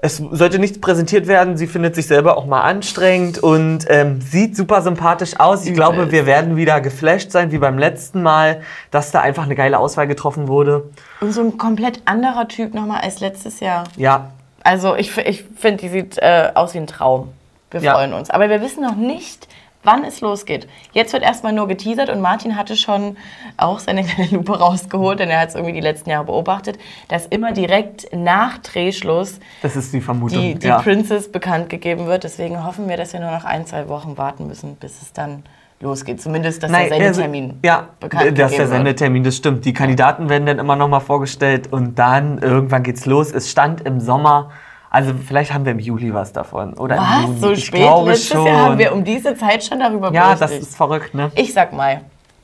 es 0.03 0.19
sollte 0.19 0.59
nichts 0.59 0.79
präsentiert 0.79 1.27
werden. 1.27 1.57
Sie 1.57 1.67
findet 1.67 1.95
sich 1.95 2.07
selber 2.07 2.37
auch 2.37 2.45
mal 2.45 2.61
anstrengend 2.61 3.39
und 3.39 3.87
ähm, 3.89 4.21
sieht 4.21 4.57
super 4.57 4.83
sympathisch 4.83 5.41
aus. 5.41 5.65
Ich 5.65 5.73
glaube, 5.73 6.11
wir 6.12 6.27
werden 6.27 6.55
wieder 6.57 6.83
geflasht 6.83 7.31
sein, 7.31 7.50
wie 7.50 7.59
beim 7.59 7.79
letzten 7.79 8.23
Mal, 8.23 8.61
dass 8.91 9.12
da 9.12 9.23
einfach 9.23 9.45
eine 9.45 9.55
geile 9.55 9.79
Auswahl 9.79 10.07
getroffen 10.07 10.49
wurde. 10.49 10.85
Und 11.23 11.33
so 11.33 11.41
ein 11.41 11.57
komplett 11.57 12.03
anderer 12.05 12.47
Typ 12.47 12.75
nochmal 12.75 13.00
als 13.00 13.21
letztes 13.21 13.61
Jahr. 13.61 13.85
Ja, 13.97 14.33
Also 14.65 14.97
ich, 14.97 15.17
ich 15.17 15.45
finde, 15.57 15.81
die 15.83 15.89
sieht 15.89 16.19
äh, 16.19 16.50
aus 16.55 16.75
wie 16.75 16.79
ein 16.79 16.87
Traum. 16.87 17.29
Wir 17.71 17.81
Ja. 17.81 17.95
freuen 17.95 18.12
uns. 18.12 18.29
Aber 18.29 18.50
wir 18.50 18.61
wissen 18.61 18.83
noch 18.83 18.97
nicht, 18.97 19.49
wann 19.83 20.05
es 20.05 20.21
losgeht. 20.21 20.69
Jetzt 20.93 21.13
wird 21.13 21.23
erstmal 21.23 21.53
nur 21.53 21.69
geteasert 21.69 22.11
und 22.11 22.21
Martin 22.21 22.57
hatte 22.57 22.77
schon 22.77 23.17
auch 23.57 23.79
seine 23.79 24.05
kleine 24.05 24.31
Lupe 24.31 24.59
rausgeholt, 24.59 25.21
denn 25.21 25.31
er 25.31 25.41
hat 25.41 25.51
es 25.51 25.55
irgendwie 25.55 25.75
die 25.75 25.81
letzten 25.81 26.11
Jahre 26.11 26.27
beobachtet, 26.27 26.79
dass 27.09 27.27
immer 27.27 27.53
direkt 27.53 28.15
nach 28.15 28.59
Drehschluss 28.59 29.41
das 29.63 29.77
ist 29.77 29.93
die 29.93 30.01
Vermutung. 30.01 30.41
die, 30.41 30.55
die 30.57 30.69
ja. 30.69 30.81
Princess 30.81 31.31
bekannt 31.31 31.71
gegeben 31.71 32.07
wird. 32.07 32.25
Deswegen 32.25 32.65
hoffen 32.65 32.89
wir, 32.89 32.97
dass 32.97 33.13
wir 33.13 33.21
nur 33.21 33.31
noch 33.31 33.45
ein, 33.45 33.67
zwei 33.67 33.89
Wochen 33.89 34.19
warten 34.19 34.47
müssen, 34.47 34.77
bis 34.77 35.03
es 35.03 35.13
dann 35.13 35.43
losgeht. 35.81 36.21
Zumindest, 36.21 36.63
dass 36.63 36.71
Nein, 36.71 36.89
der 36.89 36.99
also, 36.99 37.21
Sendetermin 37.21 37.59
ja, 37.65 37.89
bekannt 37.99 38.39
das 38.39 38.51
ist 38.51 38.59
der. 38.59 38.69
Sendetermin, 38.69 39.25
das 39.25 39.37
stimmt. 39.37 39.65
Die 39.65 39.73
Kandidaten 39.73 40.29
werden 40.29 40.47
dann 40.47 40.59
immer 40.59 40.77
noch 40.77 40.89
mal 40.89 41.01
vorgestellt 41.01 41.73
und 41.73 41.99
dann 41.99 42.39
irgendwann 42.39 42.83
geht's 42.83 43.07
los. 43.07 43.33
Es 43.33 43.51
stand 43.51 43.81
im 43.83 44.01
Sommer, 44.01 44.51
also 44.90 45.12
vielleicht 45.26 45.54
haben 45.54 45.64
wir 45.64 45.73
im 45.73 45.78
Juli 45.78 46.12
was 46.12 46.32
davon 46.32 46.75
oder 46.75 46.97
im 46.97 47.02
Was? 47.02 47.23
Juni. 47.23 47.38
So 47.40 47.50
ich 47.52 47.64
spät? 47.64 47.80
glaube 47.80 48.11
Letztes 48.11 48.28
schon. 48.32 48.47
Jahr 48.47 48.62
haben 48.62 48.78
wir 48.78 48.92
um 48.92 49.04
diese 49.04 49.35
Zeit 49.37 49.64
schon 49.64 49.78
darüber 49.80 50.12
ja, 50.12 50.35
das 50.35 50.50
ist 50.50 50.76
verrückt, 50.76 51.14
ne? 51.14 51.30
ich 51.37 51.52
sag 51.52 51.73
Mai. 51.73 52.00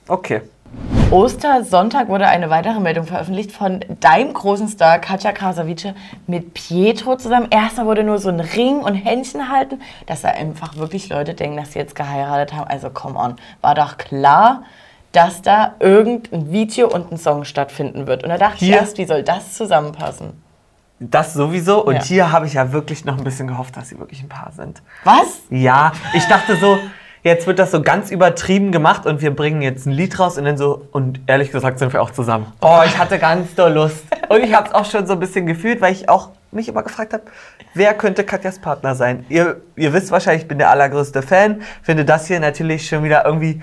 Okay. 0.08 0.42
Ostersonntag 1.10 2.08
wurde 2.08 2.26
eine 2.26 2.50
weitere 2.50 2.80
Meldung 2.80 3.06
veröffentlicht 3.06 3.52
von 3.52 3.80
deinem 4.00 4.32
großen 4.34 4.66
Star 4.68 4.98
Katja 4.98 5.30
Krasavice 5.30 5.94
mit 6.26 6.52
Pietro 6.52 7.16
zusammen. 7.16 7.46
Erstmal 7.50 7.86
wurde 7.86 8.02
nur 8.02 8.18
so 8.18 8.28
ein 8.28 8.40
Ring 8.40 8.78
und 8.78 8.94
Händchen 8.94 9.48
halten, 9.50 9.80
dass 10.06 10.22
da 10.22 10.30
einfach 10.30 10.76
wirklich 10.76 11.08
Leute 11.08 11.34
denken, 11.34 11.56
dass 11.58 11.72
sie 11.72 11.78
jetzt 11.78 11.94
geheiratet 11.94 12.54
haben. 12.56 12.66
Also 12.68 12.90
come 12.90 13.16
on, 13.18 13.36
war 13.60 13.76
doch 13.76 13.96
klar, 13.98 14.64
dass 15.12 15.42
da 15.42 15.74
irgendein 15.78 16.50
Video 16.50 16.88
und 16.92 17.12
ein 17.12 17.18
Song 17.18 17.44
stattfinden 17.44 18.06
wird. 18.08 18.24
Und 18.24 18.30
da 18.30 18.36
dachte 18.36 18.56
ich 18.64 18.70
Hier- 18.70 18.76
erst, 18.78 18.98
wie 18.98 19.04
soll 19.04 19.22
das 19.22 19.54
zusammenpassen? 19.54 20.32
Das 20.98 21.34
sowieso. 21.34 21.84
Und 21.84 21.94
Ja. 21.96 22.02
hier 22.02 22.32
habe 22.32 22.46
ich 22.46 22.54
ja 22.54 22.72
wirklich 22.72 23.04
noch 23.04 23.18
ein 23.18 23.24
bisschen 23.24 23.46
gehofft, 23.48 23.76
dass 23.76 23.88
sie 23.90 23.98
wirklich 23.98 24.22
ein 24.22 24.28
Paar 24.28 24.52
sind. 24.56 24.82
Was? 25.04 25.40
Ja, 25.50 25.92
ich 26.14 26.24
dachte 26.26 26.56
so, 26.56 26.78
jetzt 27.22 27.46
wird 27.46 27.58
das 27.58 27.70
so 27.72 27.82
ganz 27.82 28.10
übertrieben 28.10 28.72
gemacht 28.72 29.04
und 29.04 29.20
wir 29.20 29.34
bringen 29.34 29.60
jetzt 29.60 29.86
ein 29.86 29.92
Lied 29.92 30.18
raus 30.18 30.38
und 30.38 30.44
dann 30.44 30.56
so, 30.56 30.86
und 30.92 31.20
ehrlich 31.26 31.50
gesagt 31.52 31.78
sind 31.78 31.92
wir 31.92 32.00
auch 32.00 32.10
zusammen. 32.10 32.46
Oh, 32.62 32.80
ich 32.86 32.96
hatte 32.96 33.18
ganz 33.18 33.54
doll 33.54 33.72
Lust. 33.72 34.04
Und 34.28 34.42
ich 34.42 34.54
habe 34.54 34.68
es 34.68 34.74
auch 34.74 34.84
schon 34.86 35.06
so 35.06 35.12
ein 35.12 35.20
bisschen 35.20 35.44
gefühlt, 35.46 35.80
weil 35.80 35.92
ich 35.92 36.08
auch 36.08 36.30
mich 36.50 36.68
immer 36.68 36.82
gefragt 36.82 37.12
habe, 37.12 37.24
wer 37.74 37.92
könnte 37.92 38.24
Katjas 38.24 38.58
Partner 38.58 38.94
sein? 38.94 39.26
Ihr, 39.28 39.60
ihr 39.76 39.92
wisst 39.92 40.10
wahrscheinlich, 40.10 40.42
ich 40.42 40.48
bin 40.48 40.58
der 40.58 40.70
allergrößte 40.70 41.20
Fan, 41.20 41.60
finde 41.82 42.04
das 42.06 42.26
hier 42.26 42.40
natürlich 42.40 42.88
schon 42.88 43.04
wieder 43.04 43.26
irgendwie. 43.26 43.60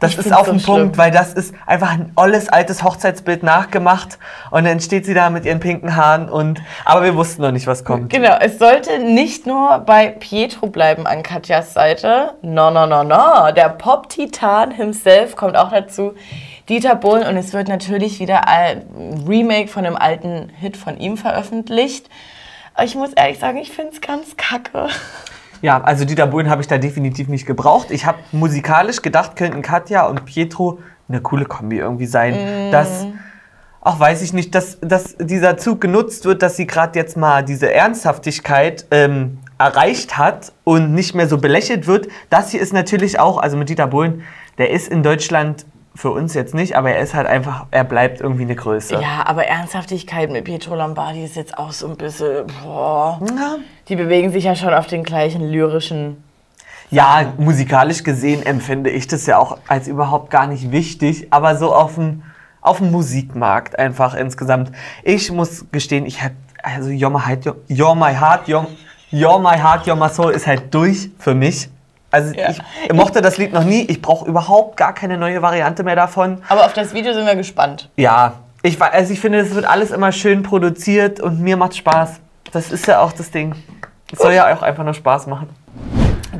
Das 0.00 0.12
Ich 0.12 0.18
ist 0.18 0.32
auf 0.32 0.46
so 0.46 0.52
den 0.52 0.60
schlimm. 0.60 0.76
Punkt, 0.76 0.98
weil 0.98 1.10
das 1.10 1.34
ist 1.34 1.54
einfach 1.66 1.90
ein 1.92 2.10
olles 2.16 2.48
altes 2.48 2.82
Hochzeitsbild 2.82 3.42
nachgemacht 3.42 4.18
und 4.50 4.64
dann 4.64 4.80
steht 4.80 5.04
sie 5.04 5.12
da 5.14 5.28
mit 5.30 5.44
ihren 5.44 5.60
pinken 5.60 5.94
Haaren 5.94 6.28
und 6.28 6.60
aber 6.86 7.04
wir 7.04 7.14
wussten 7.14 7.42
noch 7.42 7.52
nicht, 7.52 7.66
was 7.66 7.84
kommt. 7.84 8.10
Genau, 8.10 8.36
es 8.40 8.58
sollte 8.58 8.98
nicht 8.98 9.46
nur 9.46 9.80
bei 9.80 10.08
Pietro 10.08 10.66
bleiben 10.68 11.06
an 11.06 11.22
Katjas 11.22 11.74
Seite. 11.74 12.34
No, 12.42 12.70
no, 12.70 12.86
no, 12.86 13.04
no. 13.04 13.52
Der 13.54 13.68
Pop-Titan 13.68 14.70
himself 14.70 15.36
kommt 15.36 15.56
auch 15.56 15.70
dazu. 15.70 16.14
Dieter 16.68 16.94
Bohlen 16.94 17.26
und 17.26 17.36
es 17.36 17.52
wird 17.52 17.68
natürlich 17.68 18.20
wieder 18.20 18.48
ein 18.48 19.24
Remake 19.28 19.68
von 19.68 19.84
einem 19.84 19.96
alten 19.96 20.50
Hit 20.60 20.76
von 20.76 20.98
ihm 20.98 21.16
veröffentlicht. 21.16 22.08
Ich 22.82 22.94
muss 22.94 23.12
ehrlich 23.12 23.38
sagen, 23.38 23.58
ich 23.58 23.70
finde 23.72 23.92
es 23.92 24.00
ganz 24.00 24.36
kacke. 24.36 24.88
Ja, 25.62 25.80
also 25.82 26.04
Dieter 26.04 26.26
Bohlen 26.26 26.48
habe 26.48 26.62
ich 26.62 26.68
da 26.68 26.78
definitiv 26.78 27.28
nicht 27.28 27.46
gebraucht. 27.46 27.90
Ich 27.90 28.06
habe 28.06 28.18
musikalisch 28.32 29.02
gedacht, 29.02 29.36
könnten 29.36 29.62
Katja 29.62 30.06
und 30.06 30.24
Pietro 30.24 30.78
eine 31.08 31.20
coole 31.20 31.44
Kombi 31.44 31.78
irgendwie 31.78 32.06
sein. 32.06 32.70
Dass, 32.70 33.06
auch 33.80 34.00
weiß 34.00 34.22
ich 34.22 34.32
nicht, 34.32 34.54
dass, 34.54 34.78
dass 34.80 35.16
dieser 35.18 35.56
Zug 35.56 35.80
genutzt 35.80 36.24
wird, 36.24 36.42
dass 36.42 36.56
sie 36.56 36.66
gerade 36.66 36.98
jetzt 36.98 37.16
mal 37.16 37.44
diese 37.44 37.72
Ernsthaftigkeit 37.72 38.86
ähm, 38.90 39.38
erreicht 39.58 40.16
hat 40.16 40.52
und 40.64 40.94
nicht 40.94 41.14
mehr 41.14 41.28
so 41.28 41.38
belächelt 41.38 41.86
wird. 41.86 42.08
Das 42.30 42.50
hier 42.50 42.60
ist 42.60 42.72
natürlich 42.72 43.18
auch, 43.18 43.38
also 43.38 43.56
mit 43.56 43.68
Dieter 43.68 43.86
Bohlen, 43.86 44.22
der 44.56 44.70
ist 44.70 44.88
in 44.88 45.02
Deutschland 45.02 45.66
für 45.94 46.10
uns 46.10 46.34
jetzt 46.34 46.54
nicht, 46.54 46.76
aber 46.76 46.92
er 46.92 47.00
ist 47.00 47.14
halt 47.14 47.26
einfach, 47.26 47.66
er 47.70 47.84
bleibt 47.84 48.20
irgendwie 48.20 48.44
eine 48.44 48.54
Größe. 48.54 48.94
Ja, 48.94 49.24
aber 49.26 49.46
Ernsthaftigkeit 49.46 50.30
mit 50.30 50.44
Pietro 50.44 50.74
Lombardi 50.74 51.24
ist 51.24 51.36
jetzt 51.36 51.58
auch 51.58 51.72
so 51.72 51.88
ein 51.88 51.96
bisschen. 51.96 52.46
Boah. 52.62 53.20
Ja. 53.36 53.56
Die 53.88 53.96
bewegen 53.96 54.30
sich 54.30 54.44
ja 54.44 54.54
schon 54.54 54.72
auf 54.72 54.86
den 54.86 55.02
gleichen 55.02 55.42
lyrischen. 55.50 56.22
Ja, 56.90 57.32
musikalisch 57.38 58.02
gesehen 58.02 58.44
empfinde 58.44 58.90
ich 58.90 59.06
das 59.06 59.26
ja 59.26 59.38
auch 59.38 59.58
als 59.68 59.86
überhaupt 59.86 60.30
gar 60.30 60.46
nicht 60.46 60.72
wichtig, 60.72 61.28
aber 61.30 61.56
so 61.56 61.72
auf 61.72 61.94
dem, 61.94 62.22
auf 62.60 62.78
dem 62.78 62.90
Musikmarkt 62.90 63.78
einfach 63.78 64.14
insgesamt. 64.14 64.72
Ich 65.04 65.30
muss 65.30 65.66
gestehen, 65.70 66.04
ich 66.04 66.22
hab, 66.22 66.32
also 66.62 66.88
You're 66.90 67.10
My 67.10 67.20
Heart, 67.20 67.46
You're, 67.46 67.56
You're 67.68 67.94
My 67.94 68.16
Heart, 68.16 68.48
You're, 68.48 68.66
You're 69.12 69.38
My 69.38 69.56
Heart, 69.56 69.86
You're 69.86 69.96
My 69.96 70.08
Soul 70.08 70.32
ist 70.32 70.46
halt 70.46 70.74
durch 70.74 71.10
für 71.18 71.34
mich. 71.34 71.68
Also 72.10 72.34
Ja. 72.34 72.50
ich 72.50 72.92
mochte 72.92 73.20
das 73.22 73.38
Lied 73.38 73.52
noch 73.52 73.64
nie, 73.64 73.82
ich 73.82 74.02
brauche 74.02 74.28
überhaupt 74.28 74.76
gar 74.76 74.94
keine 74.94 75.16
neue 75.16 75.42
Variante 75.42 75.82
mehr 75.84 75.96
davon. 75.96 76.42
Aber 76.48 76.66
auf 76.66 76.72
das 76.72 76.92
Video 76.92 77.12
sind 77.12 77.26
wir 77.26 77.36
gespannt. 77.36 77.88
Ja, 77.96 78.34
ich, 78.62 78.80
also 78.82 79.12
ich 79.12 79.20
finde, 79.20 79.38
es 79.38 79.54
wird 79.54 79.64
alles 79.64 79.90
immer 79.90 80.12
schön 80.12 80.42
produziert 80.42 81.20
und 81.20 81.40
mir 81.40 81.56
macht 81.56 81.76
Spaß. 81.76 82.20
Das 82.52 82.72
ist 82.72 82.86
ja 82.86 83.00
auch 83.00 83.12
das 83.12 83.30
Ding. 83.30 83.54
Es 84.12 84.18
soll 84.18 84.32
ja 84.32 84.52
auch 84.54 84.62
einfach 84.62 84.84
nur 84.84 84.94
Spaß 84.94 85.28
machen. 85.28 85.48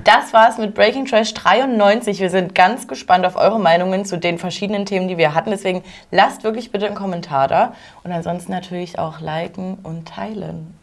Das 0.05 0.33
war's 0.33 0.57
mit 0.59 0.75
Breaking 0.75 1.05
Trash 1.05 1.35
93. 1.35 2.21
Wir 2.21 2.31
sind 2.31 2.55
ganz 2.55 2.89
gespannt 2.89 3.27
auf 3.27 3.37
eure 3.37 3.61
Meinungen 3.61 4.05
zu 4.05 4.19
den 4.19 4.39
verschiedenen 4.39 4.87
Themen, 4.87 5.09
die 5.09 5.19
wir 5.19 5.35
hatten. 5.35 5.51
Deswegen 5.51 5.83
lasst 6.11 6.43
wirklich 6.45 6.73
bitte 6.73 6.87
einen 6.87 6.95
Kommentar 6.95 7.49
da. 7.49 7.73
Und 8.03 8.13
ansonsten 8.13 8.53
natürlich 8.53 8.99
auch 8.99 9.21
liken 9.21 9.79
und 9.83 10.09
teilen. 10.09 10.75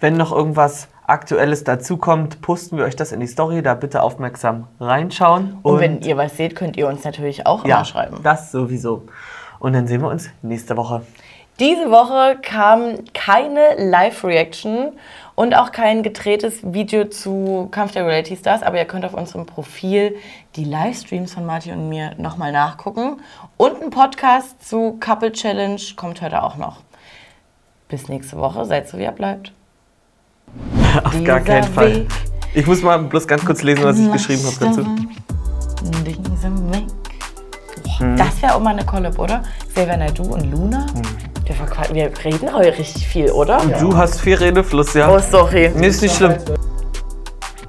Wenn 0.00 0.16
noch 0.16 0.32
irgendwas 0.32 0.88
Aktuelles 1.06 1.64
dazukommt, 1.64 2.40
posten 2.42 2.76
wir 2.76 2.84
euch 2.84 2.96
das 2.96 3.12
in 3.12 3.20
die 3.20 3.26
Story. 3.26 3.62
Da 3.62 3.74
bitte 3.74 4.02
aufmerksam 4.02 4.68
reinschauen. 4.78 5.58
Und, 5.62 5.80
wenn 5.80 6.00
ihr 6.02 6.16
was 6.16 6.36
seht, 6.36 6.54
könnt 6.54 6.76
ihr 6.76 6.86
uns 6.86 7.04
natürlich 7.04 7.46
auch 7.46 7.64
ja, 7.64 7.84
schreiben. 7.84 8.20
das 8.22 8.52
sowieso. 8.52 9.04
Und 9.58 9.72
dann 9.74 9.86
sehen 9.86 10.00
wir 10.00 10.08
uns 10.08 10.30
nächste 10.42 10.76
Woche. 10.76 11.02
Diese 11.60 11.90
Woche 11.90 12.38
kam 12.40 13.04
keine 13.12 13.74
Live-Reaction 13.76 14.92
und 15.34 15.54
auch 15.54 15.70
kein 15.70 16.02
gedrehtes 16.02 16.60
Video 16.62 17.04
zu 17.04 17.68
Kampf 17.70 17.92
der 17.92 18.06
Reality 18.06 18.36
Stars, 18.36 18.62
aber 18.62 18.78
ihr 18.78 18.84
könnt 18.86 19.04
auf 19.04 19.12
unserem 19.12 19.44
Profil 19.44 20.16
die 20.56 20.64
Livestreams 20.64 21.34
von 21.34 21.44
Martin 21.44 21.74
und 21.74 21.88
mir 21.88 22.14
nochmal 22.16 22.52
nachgucken. 22.52 23.20
Und 23.58 23.82
ein 23.82 23.90
Podcast 23.90 24.66
zu 24.66 24.98
Couple 24.98 25.30
Challenge 25.30 25.80
kommt 25.94 26.22
heute 26.22 26.42
auch 26.42 26.56
noch. 26.56 26.80
Bis 27.88 28.08
nächste 28.08 28.38
Woche, 28.38 28.64
seid 28.64 28.88
so 28.88 28.98
wie 28.98 29.02
ihr 29.02 29.12
bleibt. 29.12 29.52
Auf 31.04 31.24
gar 31.24 31.40
keinen 31.40 31.72
Fall. 31.72 31.94
Weg 31.94 32.08
Ich 32.54 32.66
muss 32.66 32.82
mal 32.82 32.98
bloß 32.98 33.26
ganz 33.26 33.44
kurz 33.44 33.62
lesen, 33.62 33.84
was 33.84 33.98
ich 33.98 34.10
geschrieben 34.12 34.42
habe 34.44 34.56
dazu. 34.60 34.80
Mhm. 38.00 38.16
Das 38.16 38.42
wäre 38.42 38.54
auch 38.54 38.60
mal 38.60 38.70
eine 38.70 38.84
Collab, 38.84 39.18
oder? 39.18 39.42
Xavier 39.72 39.96
Naidoo 39.96 40.24
und 40.34 40.50
Luna. 40.50 40.86
Wir, 41.44 41.54
verqua- 41.54 41.92
wir 41.92 42.10
reden 42.24 42.52
heute 42.52 42.76
richtig 42.78 43.06
viel, 43.06 43.30
oder? 43.30 43.58
Du 43.80 43.96
hast 43.96 44.20
viel 44.20 44.34
Redefluss, 44.36 44.94
ja. 44.94 45.08
Oh, 45.08 45.18
sorry. 45.18 45.70
Nee, 45.74 45.88
ist 45.88 46.02
nicht 46.02 46.16
schlimm. 46.16 46.34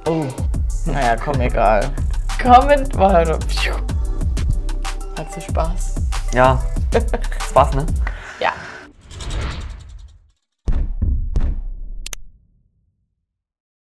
Oh. 0.06 0.24
Naja, 0.86 1.16
komm, 1.22 1.40
egal. 1.40 1.88
Comment 2.42 2.96
weiter. 2.98 3.38
Hat 5.18 5.32
sie 5.32 5.40
Spaß? 5.40 5.94
Ja. 6.34 6.60
War's, 7.52 7.74
ne? 7.74 7.86